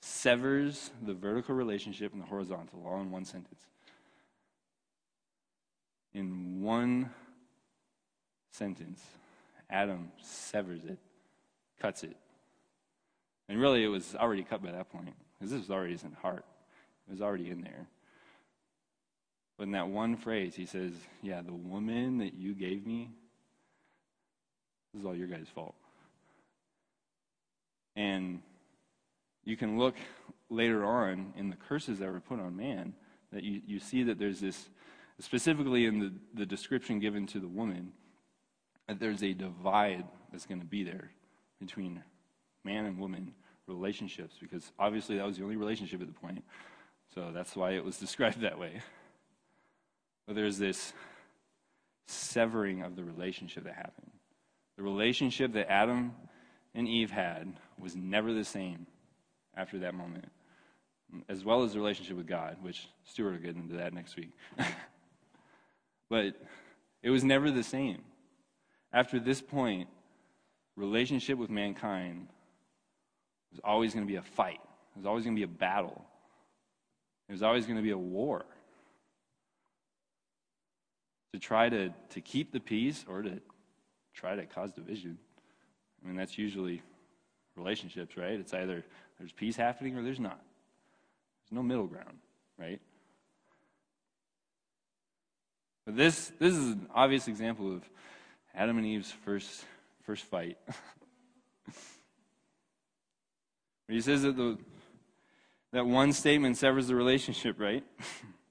[0.00, 3.66] severs the vertical relationship and the horizontal all in one sentence.
[6.14, 7.10] In one
[8.52, 9.02] sentence,
[9.68, 10.98] Adam severs it,
[11.80, 12.16] cuts it.
[13.48, 16.44] And really, it was already cut by that point, because this was already his heart.
[17.08, 17.88] It was already in there.
[19.58, 23.10] But in that one phrase, he says, Yeah, the woman that you gave me,
[24.92, 25.74] this is all your guys' fault.
[27.94, 28.40] And
[29.44, 29.96] you can look
[30.48, 32.94] later on in the curses that were put on man,
[33.32, 34.68] that you, you see that there's this,
[35.18, 37.92] specifically in the, the description given to the woman,
[38.88, 41.10] that there's a divide that's going to be there
[41.60, 42.02] between
[42.64, 43.32] man and woman
[43.66, 46.44] relationships, because obviously that was the only relationship at the point.
[47.14, 48.80] So that's why it was described that way.
[50.26, 50.92] But there's this
[52.06, 54.10] severing of the relationship that happened.
[54.76, 56.12] The relationship that Adam
[56.74, 58.86] and Eve had was never the same
[59.56, 60.30] after that moment,
[61.28, 64.30] as well as the relationship with God, which Stuart will get into that next week.
[66.08, 66.36] but
[67.02, 68.02] it was never the same.
[68.92, 69.88] After this point,
[70.76, 72.28] relationship with mankind
[73.52, 74.60] was always going to be a fight.
[74.94, 76.04] It was always going to be a battle.
[77.28, 78.44] It was always going to be a war.
[81.32, 83.40] To try to, to keep the peace or to
[84.14, 85.18] try to cause division.
[86.02, 86.82] I mean, that's usually
[87.56, 88.32] relationships, right?
[88.32, 88.84] It's either
[89.18, 90.40] there's peace happening or there's not.
[91.44, 92.18] There's no middle ground,
[92.58, 92.80] right?
[95.86, 97.82] But this this is an obvious example of
[98.54, 99.64] Adam and Eve's first
[100.04, 100.58] first fight.
[103.88, 104.58] he says that the
[105.72, 107.82] that one statement severs the relationship, right?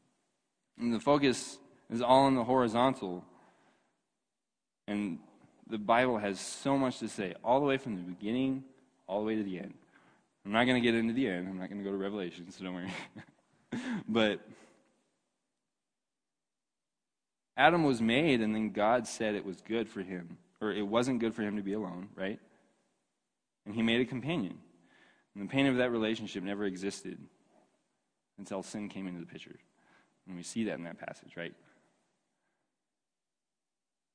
[0.79, 3.23] and the focus is all on the horizontal.
[4.87, 5.19] And
[5.69, 8.63] the Bible has so much to say, all the way from the beginning
[9.11, 9.73] all the way to the end.
[10.45, 11.47] I'm not going to get into the end.
[11.49, 12.91] I'm not going to go to Revelation, so don't worry.
[14.07, 14.39] but
[17.57, 21.19] Adam was made, and then God said it was good for him, or it wasn't
[21.19, 22.39] good for him to be alone, right?
[23.65, 24.57] And he made a companion.
[25.35, 27.17] And the pain of that relationship never existed
[28.37, 29.55] until sin came into the picture.
[30.27, 31.53] And we see that in that passage, right?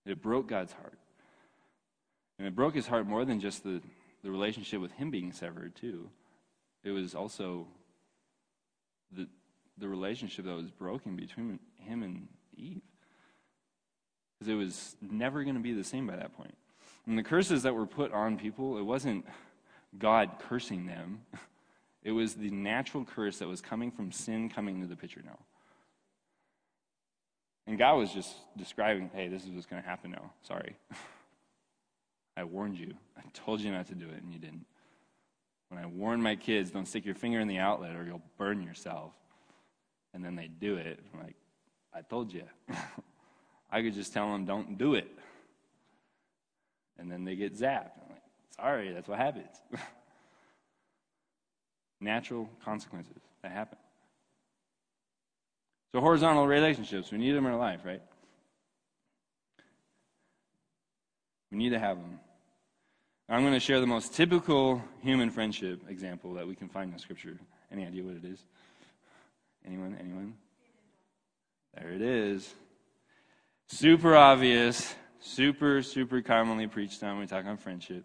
[0.05, 0.98] It broke God's heart.
[2.38, 3.81] And it broke his heart more than just the
[4.26, 6.11] the relationship with him being severed too.
[6.83, 7.68] It was also
[9.12, 9.29] the
[9.79, 12.83] the relationship that was broken between him and Eve.
[14.38, 16.57] Because it was never going to be the same by that point.
[17.07, 19.26] And the curses that were put on people, it wasn't
[19.98, 21.22] God cursing them.
[22.02, 25.40] It was the natural curse that was coming from sin coming into the picture now.
[27.66, 30.30] And God was just describing, hey, this is what's going to happen now.
[30.42, 30.76] Sorry.
[32.37, 32.94] I warned you.
[33.18, 34.66] I told you not to do it, and you didn't.
[35.68, 38.62] When I warn my kids, don't stick your finger in the outlet or you'll burn
[38.62, 39.12] yourself.
[40.14, 41.00] And then they do it.
[41.12, 41.35] I'm like,
[41.92, 42.44] I told you.
[43.70, 45.11] I could just tell them, don't do it.
[46.98, 47.90] And then they get zapped.
[48.59, 49.61] Sorry, that's what happens.
[52.01, 53.79] Natural consequences that happen.
[55.92, 58.03] So, horizontal relationships, we need them in our life, right?
[61.51, 62.21] We need to have them.
[63.29, 66.99] I'm going to share the most typical human friendship example that we can find in
[66.99, 67.38] Scripture.
[67.73, 68.38] Any idea what it is?
[69.66, 69.97] Anyone?
[69.99, 70.35] Anyone?
[71.75, 72.55] There it is.
[73.69, 78.05] Super obvious, super, super commonly preached on when we talk on friendship.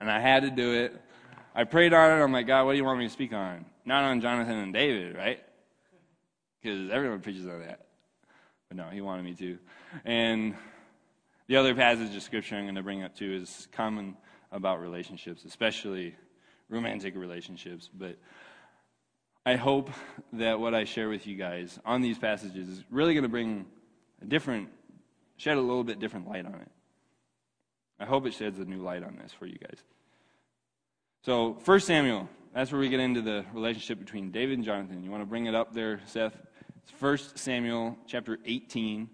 [0.00, 1.00] And I had to do it.
[1.54, 2.22] I prayed on it.
[2.22, 3.64] I'm like, God, what do you want me to speak on?
[3.84, 5.42] Not on Jonathan and David, right?
[6.60, 7.86] Because everyone preaches on that.
[8.68, 9.58] But no, he wanted me to.
[10.04, 10.54] And
[11.46, 14.16] the other passage of Scripture I'm going to bring up too is common
[14.52, 16.14] about relationships, especially
[16.68, 17.88] romantic relationships.
[17.92, 18.18] But
[19.44, 19.90] I hope
[20.32, 23.66] that what I share with you guys on these passages is really going to bring
[24.20, 24.70] a different,
[25.36, 26.70] shed a little bit different light on it.
[27.98, 29.78] I hope it sheds a new light on this for you guys.
[31.22, 35.04] So, 1 Samuel that's where we get into the relationship between David and Jonathan.
[35.04, 36.34] You want to bring it up there, Seth?
[36.82, 39.10] It's 1 Samuel chapter 18,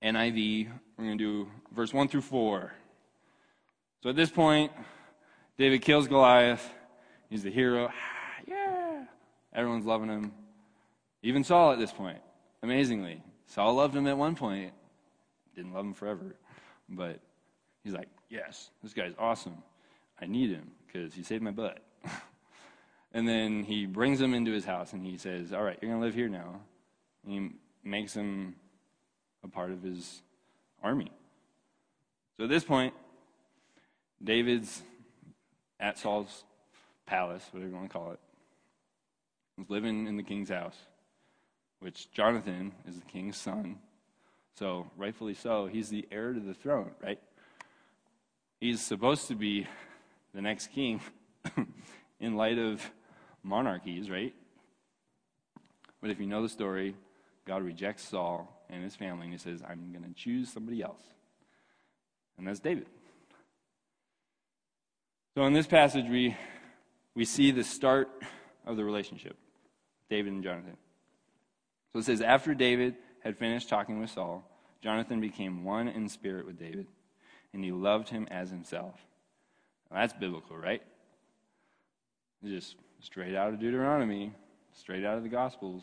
[0.00, 0.68] NIV.
[0.96, 2.72] We're going to do verse 1 through 4.
[4.04, 4.70] So at this point,
[5.58, 6.64] David kills Goliath.
[7.28, 7.90] He's the hero.
[8.46, 9.06] yeah.
[9.52, 10.32] Everyone's loving him.
[11.24, 12.18] Even Saul at this point.
[12.62, 13.20] Amazingly.
[13.46, 14.72] Saul loved him at one point.
[15.56, 16.36] Didn't love him forever.
[16.90, 17.20] But
[17.84, 19.56] he's like, yes, this guy's awesome.
[20.20, 21.78] I need him because he saved my butt.
[23.12, 26.00] and then he brings him into his house and he says, all right, you're going
[26.00, 26.60] to live here now.
[27.24, 28.56] And he makes him
[29.44, 30.22] a part of his
[30.82, 31.10] army.
[32.36, 32.94] So at this point,
[34.22, 34.82] David's
[35.78, 36.44] at Saul's
[37.06, 38.20] palace, whatever you want to call it.
[39.56, 40.76] He's living in the king's house,
[41.80, 43.78] which Jonathan is the king's son.
[44.60, 47.18] So, rightfully so, he's the heir to the throne, right?
[48.60, 49.66] He's supposed to be
[50.34, 51.00] the next king
[52.20, 52.82] in light of
[53.42, 54.34] monarchies, right?
[56.02, 56.94] But if you know the story,
[57.46, 61.00] God rejects Saul and his family, and he says, I'm going to choose somebody else.
[62.36, 62.84] And that's David.
[65.38, 66.36] So in this passage, we,
[67.14, 68.10] we see the start
[68.66, 69.38] of the relationship,
[70.10, 70.76] David and Jonathan.
[71.94, 74.44] So it says, After David had finished talking with Saul,
[74.82, 76.86] Jonathan became one in spirit with David,
[77.52, 78.94] and he loved him as himself.
[79.90, 80.82] Now, that's biblical, right?
[82.44, 84.32] Just straight out of Deuteronomy,
[84.72, 85.82] straight out of the Gospels.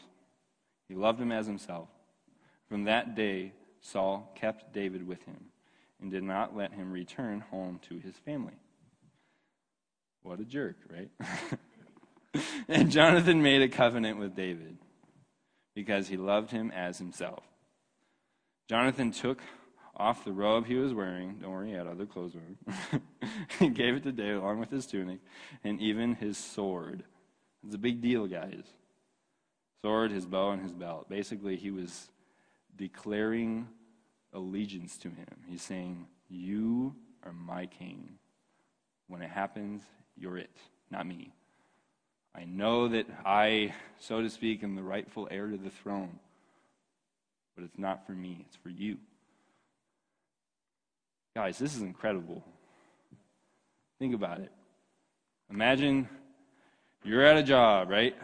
[0.87, 1.89] He loved him as himself.
[2.69, 5.37] From that day, Saul kept David with him
[6.01, 8.53] and did not let him return home to his family.
[10.23, 11.09] What a jerk, right?
[12.67, 14.77] and Jonathan made a covenant with David
[15.73, 17.43] because he loved him as himself.
[18.67, 19.41] Jonathan took
[19.95, 21.37] off the robe he was wearing.
[21.41, 23.01] Don't worry, he had other clothes on.
[23.59, 25.19] and gave it to David along with his tunic
[25.63, 27.03] and even his sword.
[27.65, 28.63] It's a big deal, guys.
[29.81, 31.09] Sword, his bow, and his belt.
[31.09, 32.09] Basically, he was
[32.75, 33.67] declaring
[34.33, 35.27] allegiance to him.
[35.47, 38.17] He's saying, You are my king.
[39.07, 39.81] When it happens,
[40.15, 40.55] you're it,
[40.91, 41.33] not me.
[42.35, 46.19] I know that I, so to speak, am the rightful heir to the throne,
[47.57, 48.97] but it's not for me, it's for you.
[51.35, 52.43] Guys, this is incredible.
[53.97, 54.51] Think about it.
[55.49, 56.07] Imagine
[57.03, 58.15] you're at a job, right?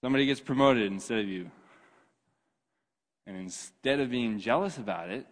[0.00, 1.50] Somebody gets promoted instead of you.
[3.26, 5.26] And instead of being jealous about it,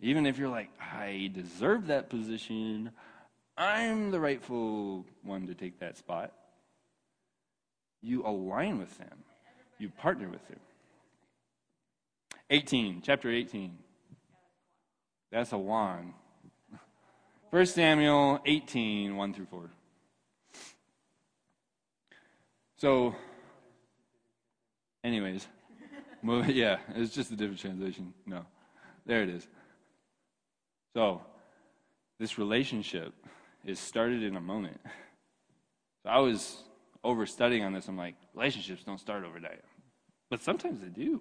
[0.00, 2.92] even if you're like, I deserve that position,
[3.56, 6.32] I'm the rightful one to take that spot.
[8.00, 9.24] You align with them,
[9.78, 10.60] you partner with them.
[12.50, 13.76] 18, chapter 18.
[15.32, 16.14] That's a one.
[17.50, 19.70] 1 Samuel 18, 1 through 4.
[22.78, 23.14] So,
[25.02, 25.46] anyways,
[26.48, 28.12] yeah, it's just a different translation.
[28.26, 28.44] No,
[29.06, 29.46] there it is.
[30.94, 31.22] So,
[32.18, 33.12] this relationship
[33.64, 34.80] is started in a moment.
[36.02, 36.62] So I was
[37.02, 37.88] over studying on this.
[37.88, 39.62] I'm like, relationships don't start overnight,
[40.30, 41.20] but sometimes they do.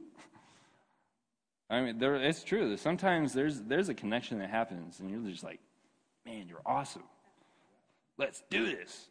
[1.70, 2.78] I mean, there, it's true.
[2.78, 5.60] Sometimes there's there's a connection that happens, and you're just like,
[6.26, 7.04] man, you're awesome.
[8.18, 9.08] Let's do this.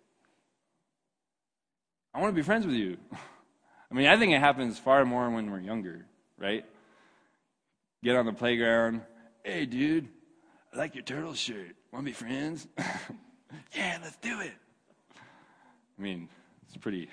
[2.14, 2.96] I want to be friends with you.
[3.90, 6.06] I mean, I think it happens far more when we're younger,
[6.38, 6.64] right?
[8.02, 9.02] Get on the playground.
[9.42, 10.08] Hey, dude,
[10.72, 11.74] I like your turtle shirt.
[11.92, 12.66] Want to be friends?
[13.74, 14.52] yeah, let's do it.
[15.98, 16.28] I mean,
[16.66, 17.08] it's pretty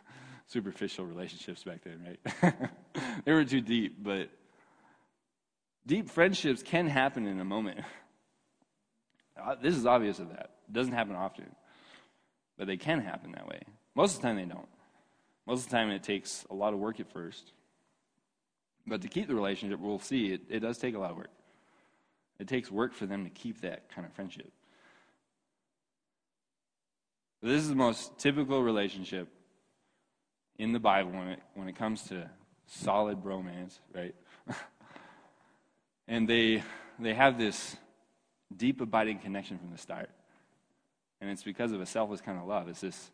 [0.46, 2.54] superficial relationships back then, right?
[3.24, 4.30] they were too deep, but
[5.86, 7.80] deep friendships can happen in a moment.
[9.34, 10.50] Uh, this is obvious of that.
[10.68, 11.46] It doesn't happen often,
[12.58, 13.62] but they can happen that way.
[13.94, 14.68] Most of the time, they don't.
[15.46, 17.52] Most of the time, it takes a lot of work at first.
[18.86, 21.30] But to keep the relationship, we'll see, it, it does take a lot of work.
[22.38, 24.52] It takes work for them to keep that kind of friendship.
[27.42, 29.28] This is the most typical relationship
[30.58, 32.30] in the Bible when it, when it comes to
[32.66, 34.14] solid bromance, right?
[36.08, 36.62] and they,
[36.98, 37.76] they have this
[38.56, 40.10] deep, abiding connection from the start.
[41.20, 42.68] And it's because of a selfless kind of love.
[42.68, 43.10] It's this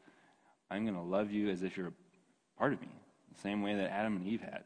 [0.70, 2.88] I'm going to love you as if you're a part of me,
[3.34, 4.64] the same way that Adam and Eve had.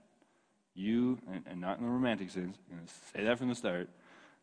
[0.74, 3.54] You, and, and not in the romantic sense, I'm going to say that from the
[3.54, 3.88] start.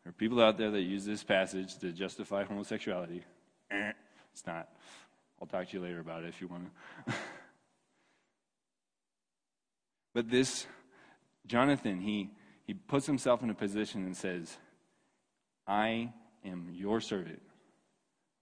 [0.04, 3.24] There are people out there that use this passage to justify homosexuality.
[3.70, 3.92] Eh,
[4.32, 4.68] it's not.
[5.40, 6.70] I'll talk to you later about it if you want
[7.06, 7.12] to.
[10.14, 10.66] but this,
[11.46, 12.30] Jonathan, he,
[12.70, 14.56] he puts himself in a position and says,
[15.66, 16.12] I
[16.44, 17.42] am your servant.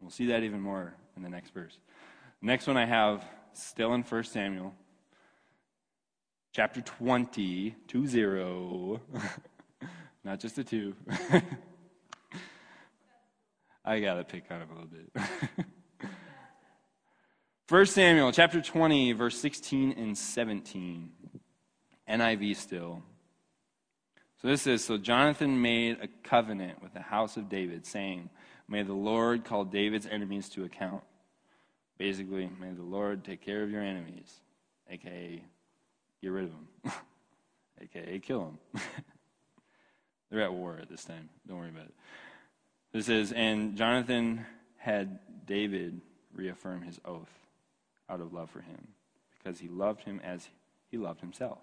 [0.03, 1.79] We'll see that even more in the next verse.
[2.43, 3.25] Next one I have
[3.55, 4.75] still in 1 Samuel,
[6.53, 9.01] chapter 20, 2 0.
[10.25, 10.95] Not just a 2.
[13.83, 15.11] I got to pick on him a little bit.
[17.71, 21.13] 1 Samuel chapter 20, verse 16 and 17.
[22.11, 23.03] NIV still.
[24.41, 28.31] So this is So Jonathan made a covenant with the house of David, saying,
[28.69, 31.03] May the Lord call David's enemies to account.
[31.99, 34.33] Basically, may the Lord take care of your enemies,
[34.89, 35.43] aka
[36.23, 36.93] get rid of them,
[37.81, 38.83] aka kill them.
[40.31, 41.29] They're at war at this time.
[41.49, 41.95] Don't worry about it.
[42.93, 46.01] This is, and Jonathan had David
[46.33, 47.33] reaffirm his oath
[48.09, 48.89] out of love for him
[49.37, 50.49] because he loved him as
[50.91, 51.59] he loved himself.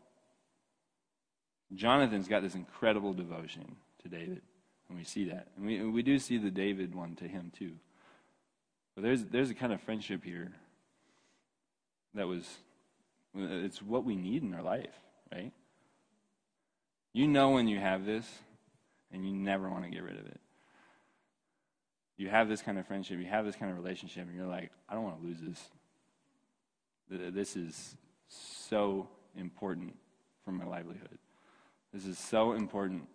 [1.73, 4.41] Jonathan's got this incredible devotion to David,
[4.87, 5.47] and we see that.
[5.57, 7.73] And we, we do see the David one to him too.
[8.93, 10.53] But there's, there's a kind of friendship here
[12.13, 12.47] that was,
[13.35, 14.93] it's what we need in our life,
[15.33, 15.51] right?
[17.11, 18.25] You know when you have this,
[19.11, 20.39] and you never want to get rid of it.
[22.17, 24.71] You have this kind of friendship, you have this kind of relationship, and you're like,
[24.87, 25.61] I don't want to lose this.
[27.33, 27.97] This is
[28.29, 29.97] so important
[30.43, 31.19] for my livelihood.
[31.95, 33.07] This is so important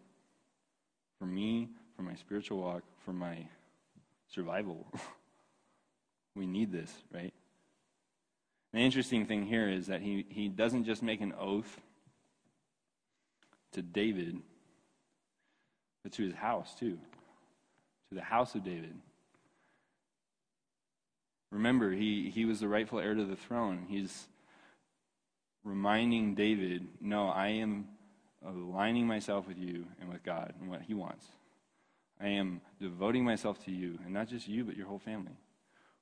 [1.19, 3.37] for me, for my spiritual walk, for my
[4.35, 4.87] survival.
[6.35, 7.35] we need this, right?
[8.73, 11.79] The interesting thing here is that he, he doesn't just make an oath
[13.73, 14.39] to David,
[16.03, 16.99] but to his house too,
[18.09, 18.95] to the house of David.
[21.53, 23.85] Remember, he, he was the rightful heir to the throne.
[23.91, 24.27] He's
[25.65, 27.85] reminding David, no, I am
[28.47, 31.27] aligning myself with you and with God and what He wants.
[32.21, 35.33] I am devoting myself to you, and not just you, but your whole family.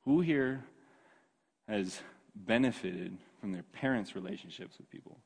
[0.05, 0.65] Who here
[1.69, 2.01] has
[2.35, 5.19] benefited from their parents' relationships with people?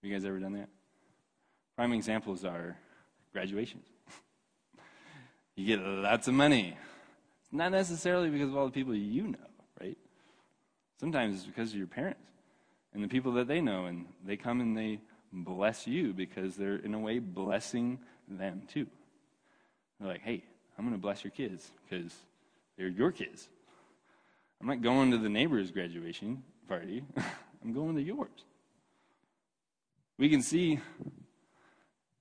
[0.00, 0.68] Have you guys ever done that?
[1.76, 2.76] Prime examples are
[3.32, 3.86] graduations.
[5.56, 6.76] you get lots of money.
[7.42, 9.38] It's not necessarily because of all the people you know,
[9.80, 9.98] right?
[11.00, 12.20] Sometimes it's because of your parents
[12.94, 15.00] and the people that they know, and they come and they
[15.32, 17.98] bless you because they're, in a way, blessing
[18.28, 18.86] them too.
[19.98, 20.42] They're like, hey,
[20.78, 22.12] I'm going to bless your kids because
[22.76, 23.48] they're your kids.
[24.60, 27.02] I'm not going to the neighbor's graduation party,
[27.62, 28.30] I'm going to yours.
[30.18, 30.80] We can see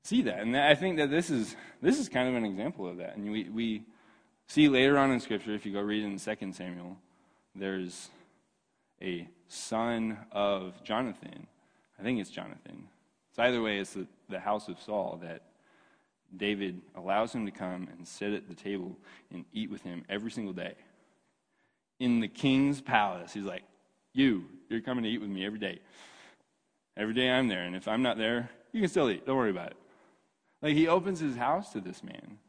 [0.04, 0.40] see that.
[0.40, 3.18] And I think that this is this is kind of an example of that.
[3.18, 3.84] And we, we
[4.48, 6.98] see later on in Scripture, if you go read in 2 Samuel,
[7.54, 8.10] there's
[9.02, 11.48] a son of Jonathan.
[12.00, 12.88] I think it's Jonathan,
[13.38, 15.44] so either way, it's the, the house of Saul that
[16.36, 18.98] David allows him to come and sit at the table
[19.32, 20.74] and eat with him every single day.
[22.00, 23.64] In the king's palace, he's like,
[24.14, 25.80] You, you're coming to eat with me every day.
[26.98, 29.26] Every day I'm there, and if I'm not there, you can still eat.
[29.28, 29.78] Don't worry about it.
[30.64, 32.40] Like he opens his house to this man.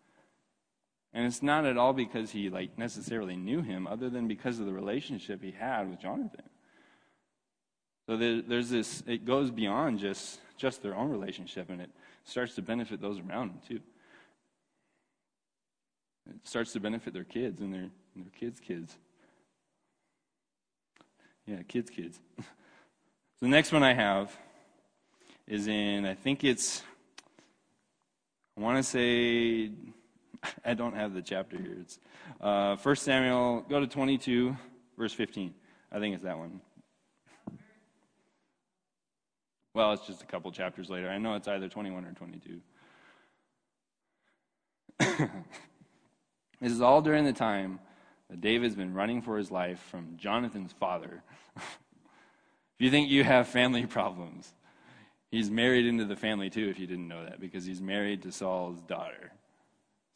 [1.13, 4.65] And it's not at all because he like necessarily knew him, other than because of
[4.65, 6.49] the relationship he had with Jonathan.
[8.07, 11.91] So there, there's this, it goes beyond just just their own relationship, and it
[12.25, 13.81] starts to benefit those around them too.
[16.29, 18.97] It starts to benefit their kids and their, and their kids' kids.
[21.47, 22.21] Yeah, kids' kids.
[23.41, 24.37] the next one I have
[25.47, 26.83] is in, I think it's,
[28.57, 29.71] I want to say,
[30.65, 31.79] I don't have the chapter here.
[31.81, 31.99] It's
[32.41, 34.55] uh, 1 Samuel, go to 22,
[34.99, 35.55] verse 15.
[35.91, 36.61] I think it's that one.
[39.75, 41.09] Well, it's just a couple chapters later.
[41.09, 42.61] I know it's either 21 or 22.
[46.61, 47.79] this is all during the time
[48.31, 51.23] that David's been running for his life from Jonathan's father.
[51.57, 51.63] if
[52.79, 54.53] you think you have family problems,
[55.31, 58.33] he's married into the family too, if you didn't know that, because he's married to
[58.33, 59.33] Saul's daughter.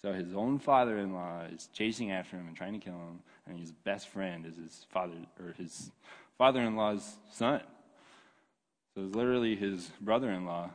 [0.00, 3.20] So his own father in law is chasing after him and trying to kill him,
[3.46, 5.92] and his best friend is his father or his
[6.36, 7.60] father in law's son.
[8.94, 10.70] So it's literally his brother in law.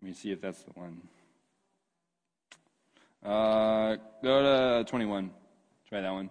[0.00, 1.02] Let me see if that's the one.
[3.22, 5.30] Uh, go to 21.
[5.88, 6.30] Try that one.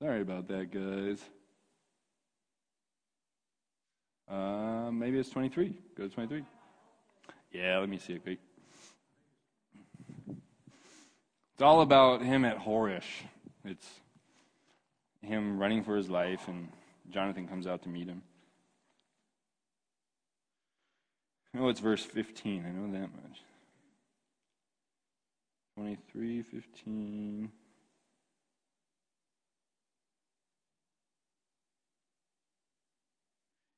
[0.00, 1.20] Sorry about that, guys.
[4.28, 5.76] Uh, maybe it's 23.
[5.96, 6.44] Go to 23.
[7.52, 8.38] Yeah, let me see it quick.
[11.58, 13.02] It's all about him at Horesh.
[13.64, 13.88] It's
[15.22, 16.68] him running for his life, and
[17.10, 18.22] Jonathan comes out to meet him.
[21.52, 22.64] I know it's verse 15.
[22.64, 23.40] I know that much.
[25.74, 27.50] 23, 15.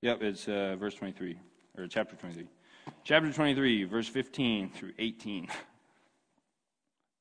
[0.03, 1.39] Yep, it's uh, verse 23,
[1.79, 2.47] or chapter 23.
[3.05, 5.49] Chapter 23, verse 15 through 18.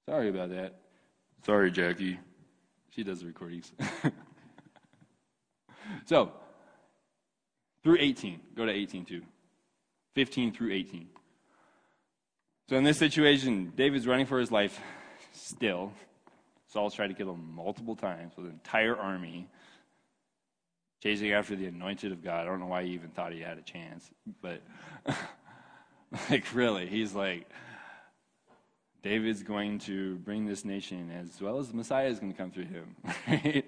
[0.09, 0.73] Sorry about that.
[1.45, 2.17] Sorry, Jackie.
[2.95, 3.71] She does the recordings.
[6.05, 6.31] so,
[7.83, 8.39] through 18.
[8.55, 9.21] Go to 18 too.
[10.15, 11.09] 15 through 18.
[12.71, 14.79] So, in this situation, David's running for his life
[15.31, 15.93] still.
[16.65, 19.47] Saul's tried to kill him multiple times with an entire army,
[21.03, 22.41] chasing after the anointed of God.
[22.41, 24.09] I don't know why he even thought he had a chance,
[24.41, 24.63] but
[26.31, 27.47] like, really, he's like,
[29.01, 32.51] David's going to bring this nation as well as the Messiah is going to come
[32.51, 32.95] through him.
[33.27, 33.65] Right?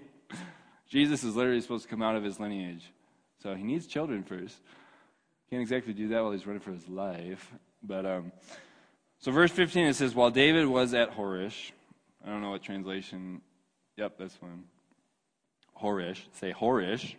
[0.88, 2.92] Jesus is literally supposed to come out of his lineage.
[3.42, 4.58] So he needs children first.
[5.50, 7.50] Can't exactly do that while he's running for his life.
[7.82, 8.32] But um,
[9.20, 11.72] so verse 15 it says, While David was at Horesh,
[12.26, 13.42] I don't know what translation.
[13.96, 14.66] Yep, that's one.
[15.82, 16.20] Horesh.
[16.34, 17.16] Say Horesh.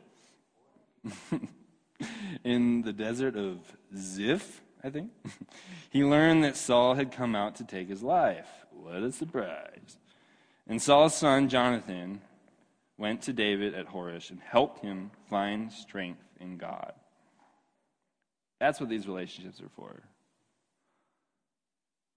[2.44, 3.58] in the desert of
[3.96, 5.10] Ziph, I think.
[5.90, 8.48] he learned that Saul had come out to take his life.
[8.70, 9.98] What a surprise.
[10.66, 12.20] And Saul's son, Jonathan,
[12.98, 16.92] went to David at Horesh and helped him find strength in God.
[18.60, 20.02] That's what these relationships are for.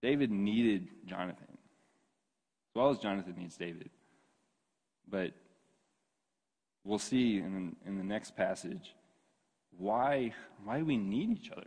[0.01, 3.89] David needed Jonathan, as well as Jonathan needs David.
[5.09, 5.32] But
[6.84, 8.93] we'll see in, in the next passage
[9.78, 11.66] why, why we need each other.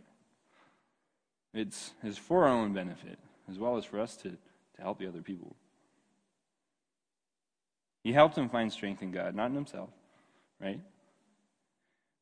[1.53, 3.17] It's, it's for our own benefit,
[3.49, 5.55] as well as for us to, to help the other people.
[8.03, 9.89] He helped him find strength in God, not in himself,
[10.61, 10.79] right?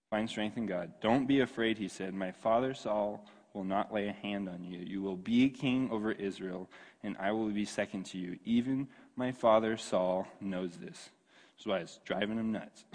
[0.10, 0.94] Find strength in God.
[1.02, 2.14] Don't be afraid, he said.
[2.14, 4.80] My father Saul will not lay a hand on you.
[4.80, 6.70] You will be king over Israel,
[7.04, 8.40] and I will be second to you.
[8.46, 11.10] Even my father Saul knows this.
[11.58, 12.86] That's why it's driving him nuts.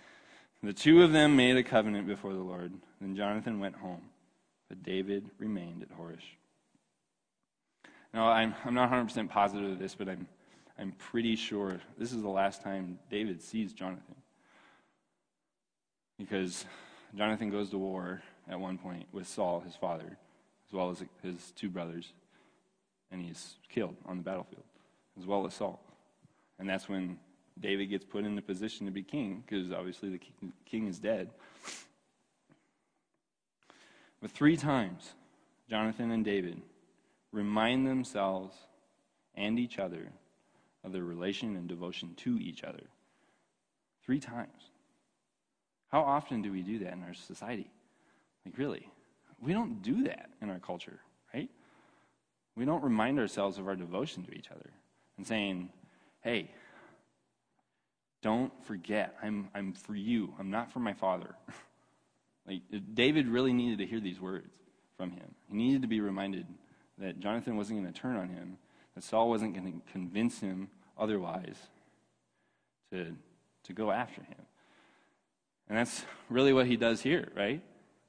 [0.62, 2.72] the two of them made a covenant before the Lord.
[3.00, 4.02] Then Jonathan went home.
[4.68, 6.18] But David remained at Horesh.
[8.12, 10.26] Now, I'm, I'm not 100% positive of this, but I'm,
[10.78, 14.14] I'm pretty sure this is the last time David sees Jonathan.
[16.18, 16.64] Because
[17.14, 20.16] Jonathan goes to war at one point with Saul, his father,
[20.66, 22.12] as well as his two brothers,
[23.10, 24.64] and he's killed on the battlefield,
[25.18, 25.80] as well as Saul.
[26.58, 27.18] And that's when
[27.60, 30.20] David gets put in the position to be king, because obviously the
[30.64, 31.30] king is dead.
[34.20, 35.14] But three times,
[35.68, 36.60] Jonathan and David
[37.32, 38.54] remind themselves
[39.34, 40.08] and each other
[40.84, 42.84] of their relation and devotion to each other.
[44.04, 44.70] Three times.
[45.88, 47.70] How often do we do that in our society?
[48.44, 48.88] Like, really?
[49.40, 51.00] We don't do that in our culture,
[51.34, 51.50] right?
[52.56, 54.70] We don't remind ourselves of our devotion to each other
[55.18, 55.70] and saying,
[56.22, 56.50] hey,
[58.22, 61.34] don't forget, I'm, I'm for you, I'm not for my father.
[62.46, 62.62] Like,
[62.94, 64.52] David really needed to hear these words
[64.96, 65.34] from him.
[65.48, 66.46] He needed to be reminded
[66.98, 68.58] that Jonathan wasn't going to turn on him,
[68.94, 71.56] that Saul wasn't going to convince him otherwise
[72.92, 73.14] to,
[73.64, 74.46] to go after him.
[75.68, 77.60] And that's really what he does here, right?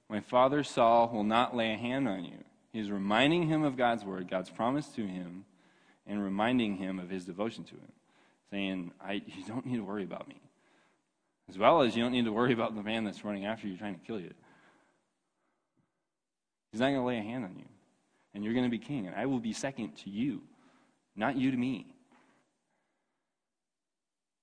[0.10, 2.44] My father Saul will not lay a hand on you.
[2.72, 5.46] He's reminding him of God's word, God's promise to him,
[6.06, 7.92] and reminding him of his devotion to him,
[8.52, 10.40] saying, I, You don't need to worry about me.
[11.50, 13.78] As well as you don't need to worry about the man that's running after you
[13.78, 14.34] trying to kill you.
[16.72, 17.66] He's not going to lay a hand on you.
[18.34, 19.08] And you're going to be king.
[19.08, 20.42] And I will be second to you,
[21.16, 21.88] not you to me.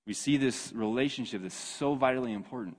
[0.07, 2.77] We see this relationship that's so vitally important.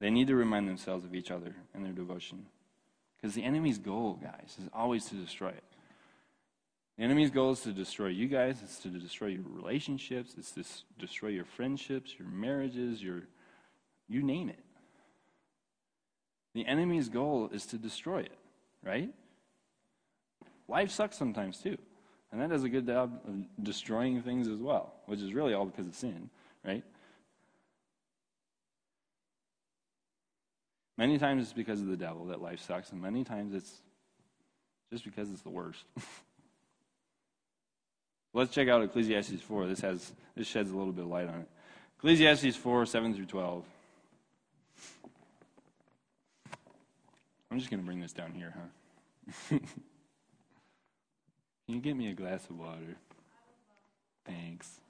[0.00, 2.46] They need to remind themselves of each other and their devotion.
[3.16, 5.75] Because the enemy's goal, guys, is always to destroy it.
[6.96, 10.64] The enemy's goal is to destroy you guys, it's to destroy your relationships, it's to
[10.98, 13.22] destroy your friendships, your marriages, your
[14.08, 14.64] you name it.
[16.54, 18.38] The enemy's goal is to destroy it,
[18.82, 19.10] right?
[20.68, 21.76] Life sucks sometimes too.
[22.32, 25.66] And that does a good job of destroying things as well, which is really all
[25.66, 26.30] because of sin,
[26.64, 26.82] right?
[30.96, 33.82] Many times it's because of the devil that life sucks, and many times it's
[34.90, 35.84] just because it's the worst.
[38.36, 39.66] Let's check out Ecclesiastes 4.
[39.66, 41.48] This has this sheds a little bit of light on it.
[41.96, 43.64] Ecclesiastes 4, 7 through 12.
[47.50, 49.58] I'm just going to bring this down here, huh?
[49.58, 49.60] Can
[51.68, 52.98] you get me a glass of water?
[54.26, 54.80] Thanks.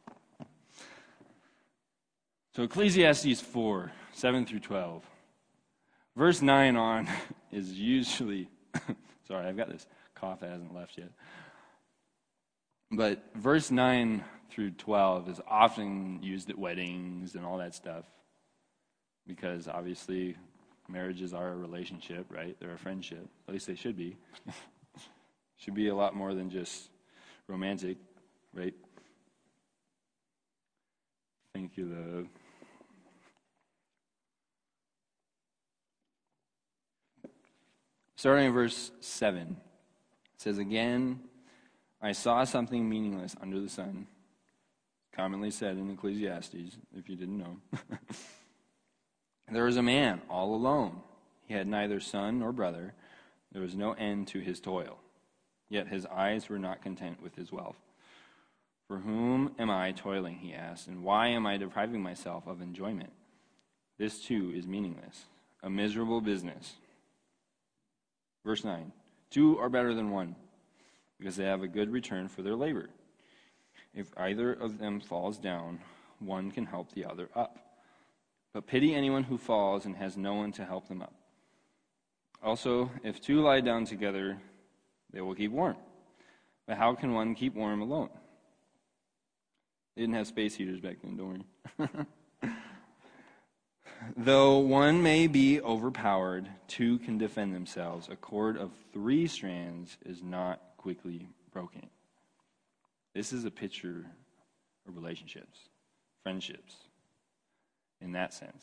[2.57, 5.05] So, Ecclesiastes 4, 7 through 12.
[6.17, 7.09] verse 9 on
[7.53, 8.49] is usually,
[9.29, 9.87] sorry, I've got this
[10.17, 11.11] cough that hasn't left yet.
[12.97, 18.07] But verse 9 through 12 is often used at weddings and all that stuff
[19.27, 20.35] because obviously
[20.89, 22.57] marriages are a relationship, right?
[22.59, 23.29] They're a friendship.
[23.47, 24.17] At least they should be.
[25.59, 26.89] should be a lot more than just
[27.49, 27.99] romantic,
[28.55, 28.75] right?
[31.53, 32.27] Thank you, love.
[38.15, 39.57] Starting in verse 7, it
[40.39, 41.21] says, Again,
[42.01, 44.07] I saw something meaningless under the sun,
[45.13, 47.57] commonly said in Ecclesiastes, if you didn't know.
[49.51, 51.01] there was a man all alone.
[51.47, 52.95] He had neither son nor brother.
[53.53, 54.99] There was no end to his toil.
[55.69, 57.77] Yet his eyes were not content with his wealth.
[58.87, 63.11] For whom am I toiling, he asked, and why am I depriving myself of enjoyment?
[63.99, 65.25] This too is meaningless,
[65.63, 66.75] a miserable business.
[68.45, 68.93] Verse 9
[69.31, 70.37] Two are better than one,
[71.19, 72.89] because they have a good return for their labor.
[73.95, 75.81] If either of them falls down,
[76.19, 77.59] one can help the other up.
[78.53, 81.15] But pity anyone who falls and has no one to help them up.
[82.43, 84.39] Also, if two lie down together,
[85.13, 85.77] they will keep warm.
[86.67, 88.11] But how can one keep warm alone?
[89.95, 91.45] They didn't have space heaters back then, don't
[91.79, 91.89] worry.
[94.17, 98.09] Though one may be overpowered, two can defend themselves.
[98.09, 101.85] A cord of three strands is not quickly broken.
[103.13, 104.07] This is a picture
[104.87, 105.59] of relationships,
[106.23, 106.77] friendships,
[108.01, 108.63] in that sense.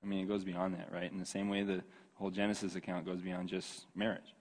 [0.00, 1.10] I mean, it goes beyond that, right?
[1.10, 1.82] In the same way the
[2.14, 4.32] whole Genesis account goes beyond just marriage.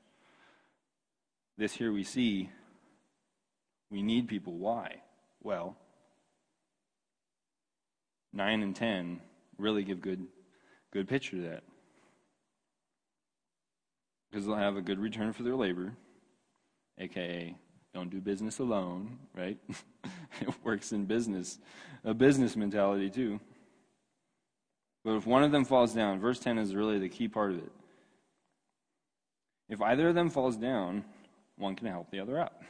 [1.57, 2.51] This here we see
[3.89, 4.53] we need people.
[4.53, 4.97] Why?
[5.41, 5.75] Well,
[8.33, 9.19] 9 and 10
[9.57, 10.27] really give good
[10.93, 11.63] good picture of that.
[14.29, 15.93] Because they'll have a good return for their labor,
[16.97, 17.55] aka
[17.93, 19.57] don't do business alone, right?
[20.41, 21.57] it works in business,
[22.03, 23.39] a business mentality too.
[25.03, 27.57] But if one of them falls down, verse 10 is really the key part of
[27.57, 27.71] it.
[29.69, 31.05] If either of them falls down,
[31.57, 32.63] one can help the other up.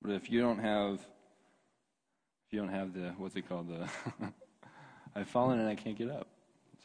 [0.00, 3.88] But if you don't have if you don't have the what's it called the
[5.14, 6.26] I've fallen and I can't get up.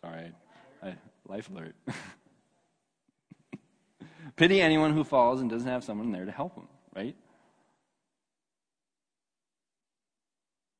[0.02, 0.32] Sorry,
[0.84, 0.96] I,
[1.28, 1.76] life alert.
[4.38, 7.16] Pity anyone who falls and doesn't have someone there to help him, right?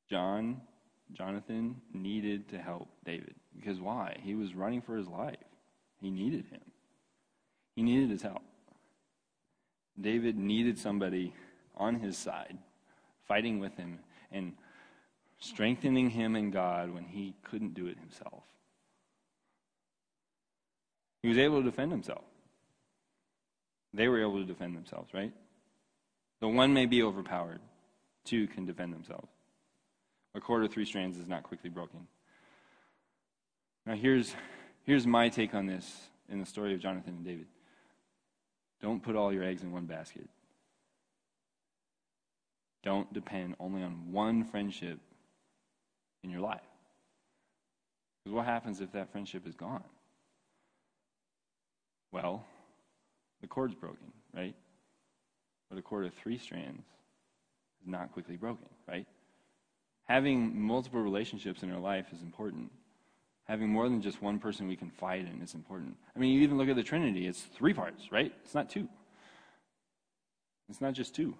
[0.08, 0.60] John,
[1.12, 3.34] Jonathan needed to help David.
[3.56, 4.16] Because why?
[4.22, 5.36] He was running for his life.
[6.00, 6.60] He needed him.
[7.74, 8.42] He needed his help.
[10.00, 11.34] David needed somebody
[11.76, 12.56] on his side,
[13.26, 13.98] fighting with him
[14.30, 14.52] and
[15.40, 18.44] strengthening him in God when he couldn't do it himself.
[21.22, 22.24] He was able to defend himself.
[23.94, 25.32] They were able to defend themselves, right?
[26.40, 27.60] The one may be overpowered,
[28.24, 29.28] two can defend themselves.
[30.34, 32.06] A cord of three strands is not quickly broken.
[33.86, 34.34] Now, here's,
[34.84, 37.46] here's my take on this in the story of Jonathan and David.
[38.82, 40.28] Don't put all your eggs in one basket.
[42.84, 45.00] Don't depend only on one friendship
[46.22, 46.60] in your life.
[48.22, 49.82] Because what happens if that friendship is gone?
[52.12, 52.44] Well,
[53.40, 54.54] the cord's broken, right?
[55.68, 56.84] But a cord of three strands
[57.82, 59.06] is not quickly broken, right?
[60.04, 62.70] Having multiple relationships in our life is important.
[63.44, 65.96] Having more than just one person we can fight in is important.
[66.14, 68.32] I mean, you even look at the Trinity, it's three parts, right?
[68.44, 68.88] It's not two.
[70.68, 71.34] It's not just two.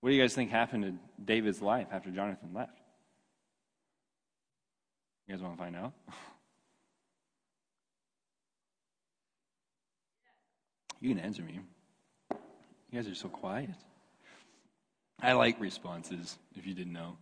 [0.00, 0.94] What do you guys think happened to
[1.24, 2.78] David's life after Jonathan left?
[5.26, 5.92] You guys want to find out?
[11.02, 11.58] You can answer me.
[12.30, 13.70] You guys are so quiet.
[15.20, 17.16] I like responses, if you didn't know.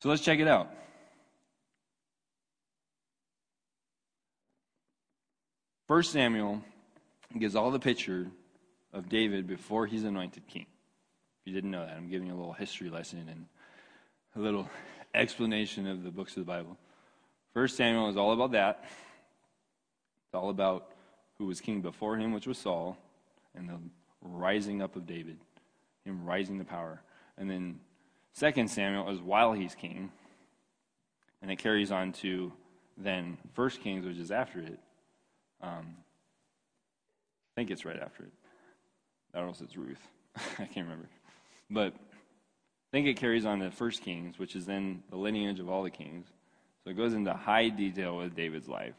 [0.00, 0.70] So let's check it out.
[5.88, 6.62] First Samuel
[7.36, 8.28] gives all the picture
[8.92, 10.66] of David before he's anointed king.
[11.40, 13.46] If you didn't know that, I'm giving you a little history lesson and
[14.36, 14.70] a little
[15.14, 16.76] explanation of the books of the Bible.
[17.54, 18.84] First Samuel is all about that.
[18.84, 20.92] It's all about
[21.38, 22.96] who was king before him, which was Saul,
[23.54, 23.78] and the
[24.20, 25.38] rising up of David,
[26.04, 27.00] him rising to power.
[27.36, 27.80] And then
[28.32, 30.10] Second Samuel is while he's king,
[31.40, 32.52] and it carries on to
[32.96, 34.78] then First Kings, which is after it.
[35.62, 38.32] Um, I think it's right after it.
[39.34, 40.00] Or else it's Ruth.
[40.36, 41.08] I can't remember.
[41.70, 45.68] But I think it carries on to First Kings, which is then the lineage of
[45.68, 46.26] all the kings.
[46.82, 48.94] So it goes into high detail with David's life.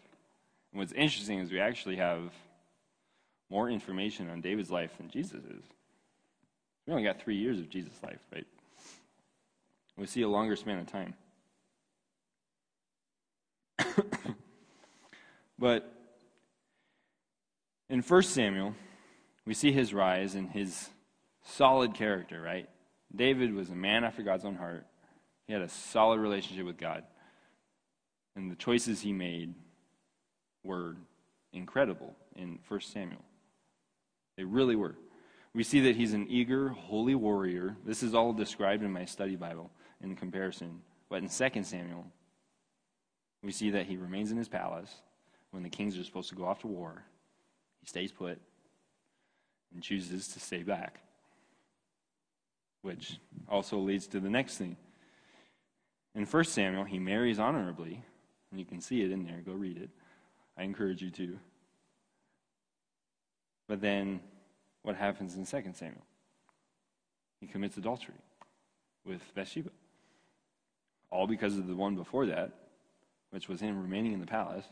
[0.71, 2.31] And what's interesting is we actually have
[3.49, 5.63] more information on David's life than Jesus is.
[6.85, 8.47] We only got three years of Jesus' life, right?
[9.97, 11.13] We see a longer span of time.
[15.59, 15.93] but
[17.89, 18.75] in 1 Samuel,
[19.45, 20.89] we see his rise and his
[21.43, 22.69] solid character, right?
[23.15, 24.85] David was a man after God's own heart.
[25.47, 27.03] He had a solid relationship with God.
[28.35, 29.55] And the choices he made
[30.63, 30.95] were
[31.53, 33.23] incredible in 1 Samuel.
[34.37, 34.95] They really were.
[35.53, 37.75] We see that he's an eager, holy warrior.
[37.85, 40.81] This is all described in my study Bible in comparison.
[41.09, 42.05] But in 2 Samuel,
[43.43, 44.93] we see that he remains in his palace
[45.51, 47.03] when the kings are supposed to go off to war.
[47.81, 48.39] He stays put
[49.73, 50.99] and chooses to stay back,
[52.81, 54.77] which also leads to the next thing.
[56.15, 58.03] In 1 Samuel, he marries honorably,
[58.51, 59.41] and you can see it in there.
[59.45, 59.89] Go read it.
[60.59, 61.39] I encourage you to.
[63.69, 64.19] But then,
[64.81, 66.03] what happens in 2 Samuel?
[67.39, 68.15] He commits adultery
[69.05, 69.69] with Bathsheba.
[71.11, 72.51] All because of the one before that,
[73.29, 74.65] which was him remaining in the palace.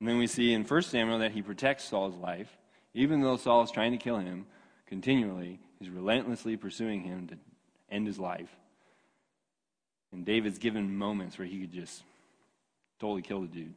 [0.00, 2.58] And then we see in 1 Samuel that he protects Saul's life.
[2.92, 4.44] Even though Saul is trying to kill him
[4.86, 7.38] continually, he's relentlessly pursuing him to
[7.90, 8.54] end his life.
[10.12, 12.02] And David's given moments where he could just
[13.00, 13.74] totally kill the dude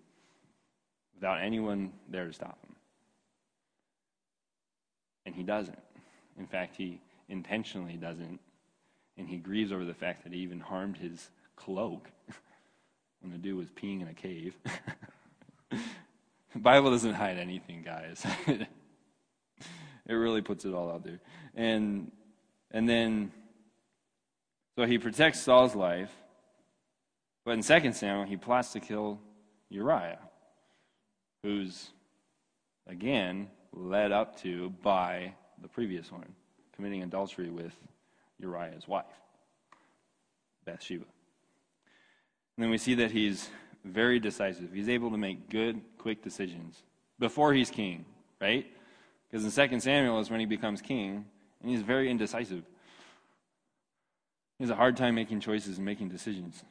[1.15, 2.75] without anyone there to stop him.
[5.25, 5.79] And he doesn't.
[6.37, 8.39] In fact, he intentionally doesn't.
[9.17, 12.09] And he grieves over the fact that he even harmed his cloak
[13.21, 14.55] when the dude was peeing in a cave.
[15.69, 15.79] the
[16.59, 18.25] Bible doesn't hide anything, guys.
[18.47, 18.67] it
[20.13, 21.19] really puts it all out there.
[21.55, 22.11] And
[22.71, 23.31] and then
[24.75, 26.11] so he protects Saul's life.
[27.45, 29.19] But in 2 Samuel, he plots to kill
[29.69, 30.19] Uriah,
[31.45, 31.91] who's
[32.87, 35.31] again led up to by
[35.61, 36.33] the previous one,
[36.75, 37.75] committing adultery with
[38.39, 39.05] Uriah's wife,
[40.65, 41.05] Bathsheba.
[42.57, 43.47] And then we see that he's
[43.83, 44.73] very decisive.
[44.73, 46.81] He's able to make good, quick decisions
[47.19, 48.05] before he's king,
[48.41, 48.65] right?
[49.29, 51.25] Because in 2 Samuel is when he becomes king,
[51.61, 52.63] and he's very indecisive.
[54.57, 56.63] He has a hard time making choices and making decisions.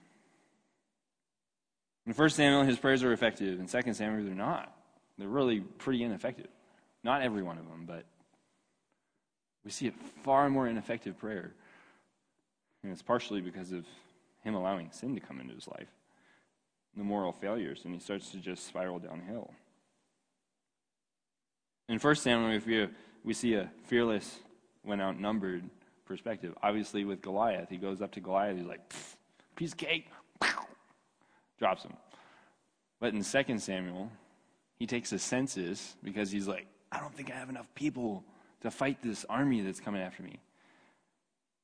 [2.06, 3.58] In 1 Samuel, his prayers are effective.
[3.58, 4.76] In 2 Samuel, they're not.
[5.18, 6.48] They're really pretty ineffective.
[7.02, 8.04] Not every one of them, but
[9.64, 9.92] we see a
[10.22, 11.52] far more ineffective prayer.
[12.82, 13.86] And it's partially because of
[14.42, 15.88] him allowing sin to come into his life,
[16.96, 19.50] the moral failures, and he starts to just spiral downhill.
[21.88, 22.88] In 1 Samuel, we,
[23.22, 24.38] we see a fearless,
[24.82, 25.64] when outnumbered
[26.04, 26.54] perspective.
[26.62, 28.80] Obviously, with Goliath, he goes up to Goliath, he's like,
[29.56, 30.08] piece of cake,
[31.64, 31.94] drops him.
[33.00, 34.10] But in 2 Samuel,
[34.76, 38.22] he takes a census because he's like, I don't think I have enough people
[38.60, 40.40] to fight this army that's coming after me.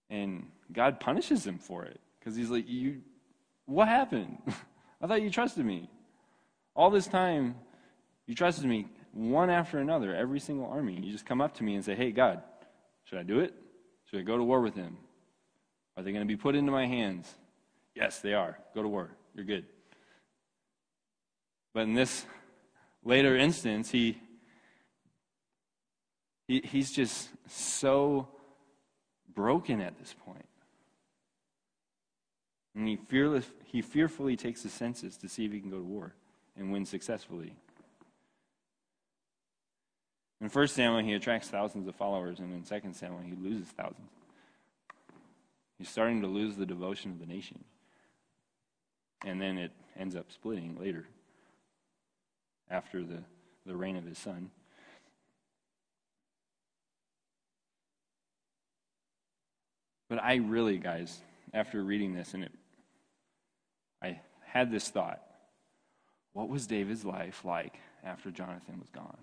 [0.09, 3.03] And God punishes him for it because he's like, "You,
[3.67, 4.39] what happened?
[5.03, 5.91] I thought you trusted me.
[6.75, 7.55] All this time,
[8.27, 10.95] you trusted me one after another, every single army.
[10.95, 12.43] You just come up to me and say, Hey, God,
[13.05, 13.53] should I do it?
[14.07, 14.97] Should I go to war with them?
[15.97, 17.35] Are they going to be put into my hands?
[17.95, 18.59] Yes, they are.
[18.75, 19.11] Go to war.
[19.35, 19.67] You're good.
[21.73, 22.27] But in this
[23.05, 24.21] later instance, he
[26.51, 28.27] he, he's just so
[29.33, 30.49] broken at this point.
[32.75, 35.85] And he, fearless, he fearfully takes the census to see if he can go to
[35.85, 36.13] war
[36.57, 37.55] and win successfully.
[40.41, 44.11] In 1 Samuel, he attracts thousands of followers, and in 2 Samuel, he loses thousands.
[45.79, 47.63] He's starting to lose the devotion of the nation.
[49.25, 51.07] And then it ends up splitting later
[52.71, 53.23] after the,
[53.67, 54.51] the reign of his son.
[60.09, 61.21] But I really, guys,
[61.55, 62.53] after reading this, and it,
[64.03, 65.23] I had this thought
[66.33, 69.19] what was David's life like after Jonathan was gone?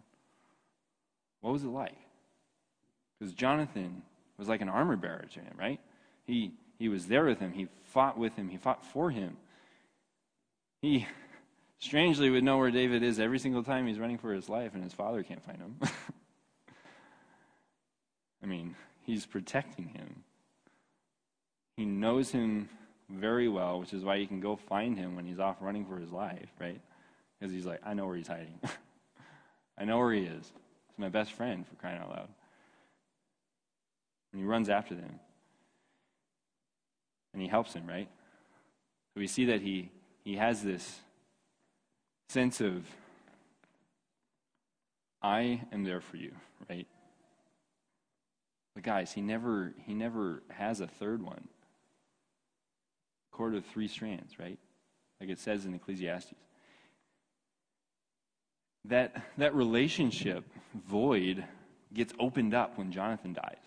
[1.42, 1.98] What was it like?
[3.18, 4.02] Because Jonathan
[4.38, 5.80] was like an armor bearer to him, right?
[6.26, 9.38] He, he was there with him, he fought with him, he fought for him.
[10.82, 11.08] He
[11.80, 14.84] strangely would know where David is every single time he's running for his life, and
[14.84, 15.76] his father can't find him.
[18.44, 20.24] I mean, he's protecting him.
[21.76, 22.70] He knows him
[23.10, 25.98] very well, which is why you can go find him when he's off running for
[25.98, 26.82] his life, right?
[27.40, 28.60] Because he's like, I know where he's hiding.
[29.78, 30.52] I know where he is.
[30.88, 32.30] He's my best friend, for crying out loud.
[34.34, 35.20] And he runs after them.
[37.34, 38.08] and he helps him, right?
[39.14, 39.92] So we see that he,
[40.24, 41.00] he has this
[42.28, 42.86] sense of,
[45.22, 46.32] I am there for you,
[46.70, 46.88] right?
[48.76, 51.48] But guys, he never he never has a third one.
[53.32, 54.60] Cord of three strands, right?
[55.20, 56.34] Like it says in Ecclesiastes.
[58.86, 60.44] That that relationship
[60.88, 61.44] void
[61.92, 63.58] gets opened up when Jonathan dies.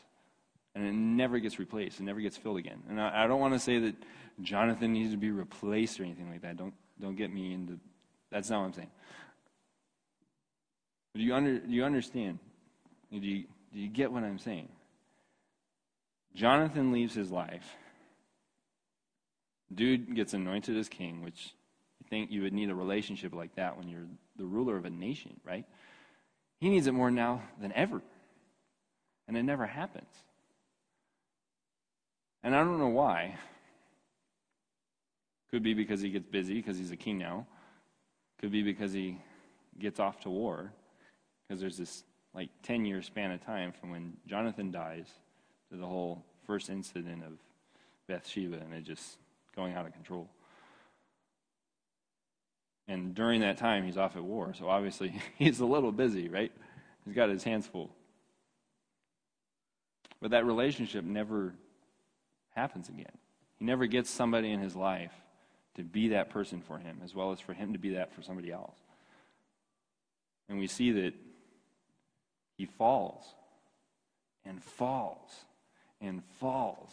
[0.77, 1.99] And it never gets replaced.
[1.99, 2.81] It never gets filled again.
[2.89, 3.97] And I, I don't want to say that
[4.41, 6.57] Jonathan needs to be replaced or anything like that.
[6.57, 7.81] Don't don't get me into
[8.31, 8.91] that's not what I'm saying.
[11.15, 12.39] Do you under do you understand?
[13.11, 14.69] Do you do you get what I'm saying?
[16.35, 17.77] Jonathan leaves his life.
[19.73, 21.55] Dude gets anointed as king, which
[22.05, 24.07] I think you would need a relationship like that when you're
[24.37, 25.65] the ruler of a nation, right?
[26.61, 28.03] He needs it more now than ever.
[29.29, 30.11] And it never happens.
[32.43, 33.37] And I don't know why.
[35.51, 37.47] Could be because he gets busy, because he's a king now.
[38.41, 39.19] Could be because he
[39.79, 40.73] gets off to war,
[41.47, 45.07] because there's this like 10 year span of time from when Jonathan dies
[45.71, 47.33] to the whole first incident of
[48.09, 49.19] Bathsheba and it just
[49.55, 50.29] going out of control.
[52.89, 54.53] And during that time, he's off at war.
[54.59, 56.51] So obviously, he's a little busy, right?
[57.05, 57.91] He's got his hands full.
[60.21, 61.55] But that relationship never
[62.55, 63.13] happens again.
[63.59, 65.13] He never gets somebody in his life
[65.81, 68.23] to be that person for him, as well as for him to be that for
[68.23, 68.77] somebody else.
[70.49, 71.15] And we see that
[72.57, 73.25] he falls
[74.45, 75.31] and falls
[76.01, 76.91] and falls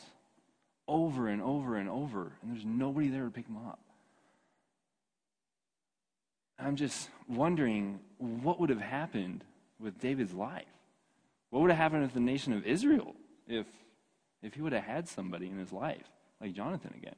[0.87, 3.79] over and over and over, and there's nobody there to pick him up.
[6.59, 9.43] I'm just wondering what would have happened
[9.79, 10.65] with David's life.
[11.49, 13.15] What would have happened with the nation of Israel
[13.47, 13.67] if,
[14.41, 16.07] if he would have had somebody in his life,
[16.41, 17.15] like Jonathan again?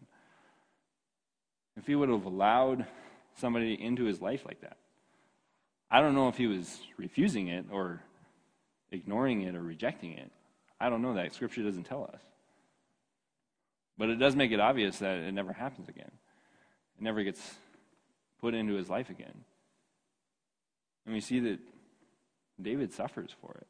[1.79, 2.85] If he would have allowed
[3.35, 4.77] somebody into his life like that.
[5.89, 8.01] I don't know if he was refusing it or
[8.91, 10.29] ignoring it or rejecting it.
[10.79, 11.33] I don't know that.
[11.33, 12.21] Scripture doesn't tell us.
[13.97, 16.11] But it does make it obvious that it never happens again.
[16.97, 17.55] It never gets
[18.41, 19.45] put into his life again.
[21.05, 21.59] And we see that
[22.61, 23.67] David suffers for it.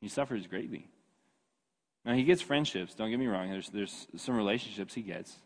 [0.00, 0.88] He suffers greatly.
[2.04, 3.50] Now, he gets friendships, don't get me wrong.
[3.50, 5.36] There's, there's some relationships he gets.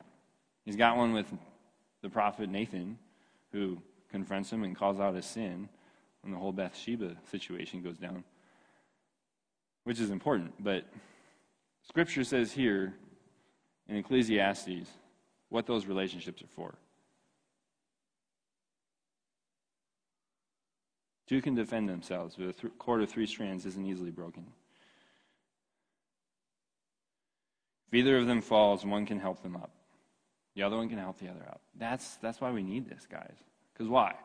[0.65, 1.33] He's got one with
[2.03, 2.99] the prophet Nathan,
[3.53, 3.79] who
[4.11, 5.69] confronts him and calls out his sin
[6.23, 8.25] when the whole Bathsheba situation goes down
[9.89, 10.53] which is important.
[10.61, 10.85] But
[11.89, 12.93] Scripture says here
[13.89, 14.87] in Ecclesiastes
[15.49, 16.75] what those relationships are for.
[21.27, 24.45] Two can defend themselves, but a th- cord of three strands isn't easily broken.
[27.87, 29.71] If either of them falls, one can help them up.
[30.59, 31.61] The other one can help the other out.
[31.79, 33.37] That's, that's why we need this, guys.
[33.73, 34.17] Because why?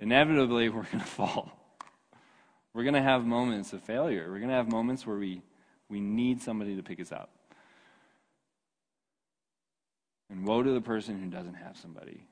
[0.00, 1.52] Inevitably, we're going to fall.
[2.74, 4.28] We're going to have moments of failure.
[4.28, 5.40] We're going to have moments where we,
[5.88, 7.30] we need somebody to pick us up.
[10.30, 12.24] And woe to the person who doesn't have somebody.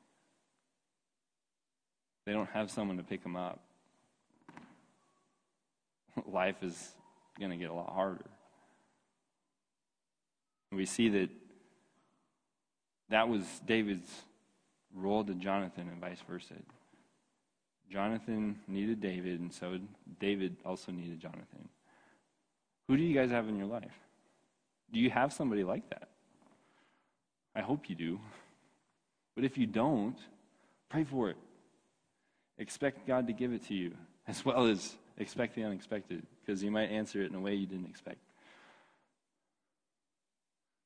[2.26, 3.60] They don't have someone to pick them up.
[6.26, 6.94] Life is
[7.38, 8.26] going to get a lot harder.
[10.72, 11.30] We see that
[13.10, 14.10] that was David's
[14.94, 16.54] role to Jonathan and vice versa.
[17.90, 19.78] Jonathan needed David, and so
[20.20, 21.68] David also needed Jonathan.
[22.86, 23.98] Who do you guys have in your life?
[24.92, 26.08] Do you have somebody like that?
[27.54, 28.20] I hope you do.
[29.34, 30.16] But if you don't,
[30.88, 31.36] pray for it.
[32.58, 33.92] Expect God to give it to you,
[34.26, 37.66] as well as expect the unexpected, because He might answer it in a way you
[37.66, 38.18] didn't expect.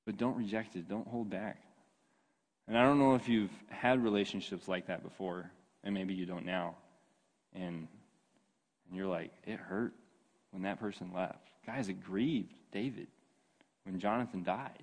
[0.04, 1.58] But don't reject it, don't hold back.
[2.68, 5.50] And I don't know if you've had relationships like that before,
[5.84, 6.76] and maybe you don't now
[7.54, 7.88] and
[8.88, 9.94] and you're like, it hurt
[10.50, 11.48] when that person left.
[11.64, 13.06] Guys, it grieved David
[13.84, 14.82] when Jonathan died.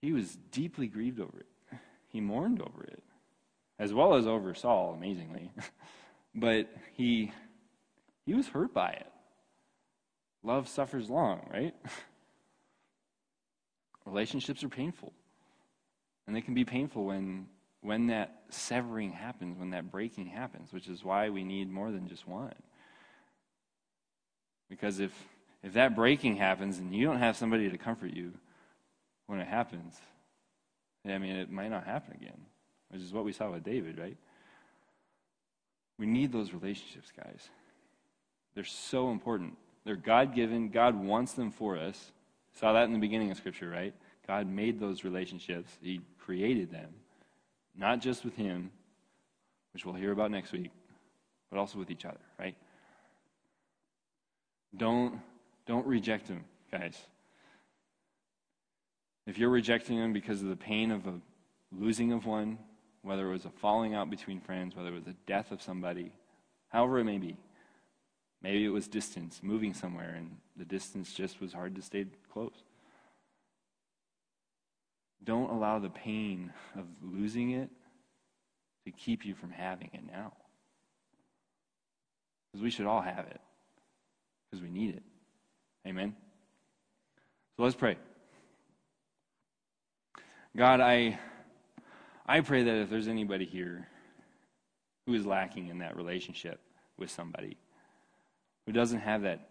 [0.00, 1.78] He was deeply grieved over it.
[2.08, 3.02] He mourned over it,
[3.78, 5.50] as well as over Saul, amazingly.
[6.34, 7.32] but he
[8.24, 9.12] he was hurt by it.
[10.42, 11.74] Love suffers long, right?
[14.06, 15.12] Relationships are painful.
[16.26, 17.46] And they can be painful when
[17.82, 22.08] when that severing happens, when that breaking happens, which is why we need more than
[22.08, 22.54] just one.
[24.68, 25.12] Because if,
[25.62, 28.32] if that breaking happens and you don't have somebody to comfort you
[29.28, 29.94] when it happens,
[31.06, 32.40] I mean, it might not happen again,
[32.88, 34.16] which is what we saw with David, right?
[35.96, 37.48] We need those relationships, guys.
[38.56, 39.56] They're so important.
[39.84, 42.10] They're God given, God wants them for us
[42.58, 43.94] Saw that in the beginning of Scripture, right?
[44.26, 46.88] God made those relationships, He created them,
[47.76, 48.70] not just with Him,
[49.72, 50.70] which we'll hear about next week,
[51.50, 52.56] but also with each other, right?
[54.76, 55.20] Don't,
[55.66, 56.98] don't reject Him, guys.
[59.26, 61.20] If you're rejecting Him because of the pain of a
[61.72, 62.58] losing of one,
[63.02, 66.12] whether it was a falling out between friends, whether it was the death of somebody,
[66.68, 67.36] however it may be,
[68.42, 72.64] maybe it was distance, moving somewhere, and the distance just was hard to stay close.
[75.24, 77.70] Don't allow the pain of losing it
[78.84, 80.32] to keep you from having it now.
[82.46, 83.40] Because we should all have it,
[84.50, 85.02] because we need it.
[85.86, 86.14] Amen?
[87.56, 87.96] So let's pray.
[90.56, 91.18] God, I,
[92.26, 93.88] I pray that if there's anybody here
[95.06, 96.60] who is lacking in that relationship
[96.96, 97.56] with somebody,
[98.64, 99.48] who doesn't have that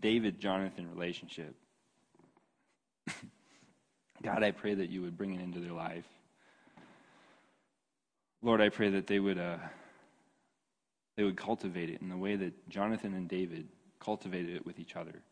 [0.00, 1.54] David Jonathan relationship,
[4.26, 6.04] God, I pray that you would bring it into their life.
[8.42, 9.58] Lord, I pray that they would, uh,
[11.16, 13.68] they would cultivate it in the way that Jonathan and David
[14.00, 15.22] cultivated it with each other.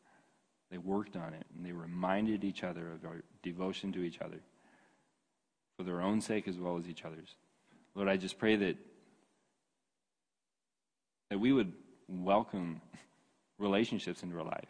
[0.70, 4.38] They worked on it and they reminded each other of our devotion to each other
[5.76, 7.34] for their own sake as well as each other's.
[7.96, 8.76] Lord, I just pray that
[11.30, 11.72] that we would
[12.06, 12.80] welcome
[13.58, 14.68] relationships into our life.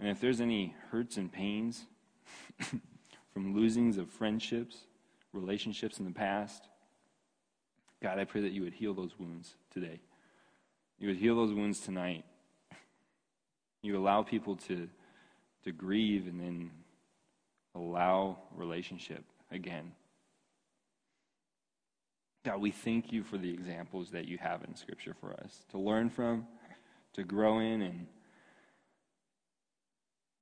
[0.00, 1.84] And if there's any hurts and pains
[3.32, 4.78] from losings of friendships,
[5.32, 6.68] relationships in the past,
[8.02, 10.00] God, I pray that you would heal those wounds today.
[10.98, 12.24] You would heal those wounds tonight.
[13.82, 14.88] You allow people to,
[15.64, 16.70] to grieve and then
[17.74, 19.92] allow relationship again.
[22.44, 25.78] God, we thank you for the examples that you have in Scripture for us to
[25.78, 26.46] learn from,
[27.14, 28.06] to grow in, and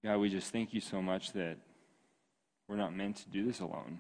[0.05, 1.59] God, we just thank you so much that
[2.73, 3.99] we're not meant to do this alone.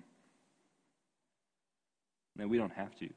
[2.37, 3.11] That we don't have to.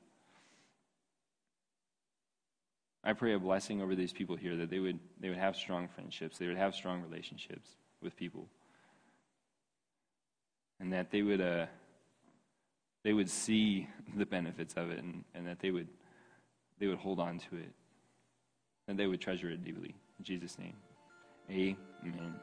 [3.05, 5.87] I pray a blessing over these people here that they would, they would have strong
[5.87, 7.69] friendships, they would have strong relationships
[8.01, 8.49] with people.
[10.81, 11.67] And that they would, uh,
[13.05, 13.87] they would see
[14.17, 15.87] the benefits of it and, and that they would,
[16.79, 17.71] they would hold on to it.
[18.89, 19.95] And they would treasure it deeply.
[20.19, 20.75] In Jesus' name,
[21.49, 22.35] amen.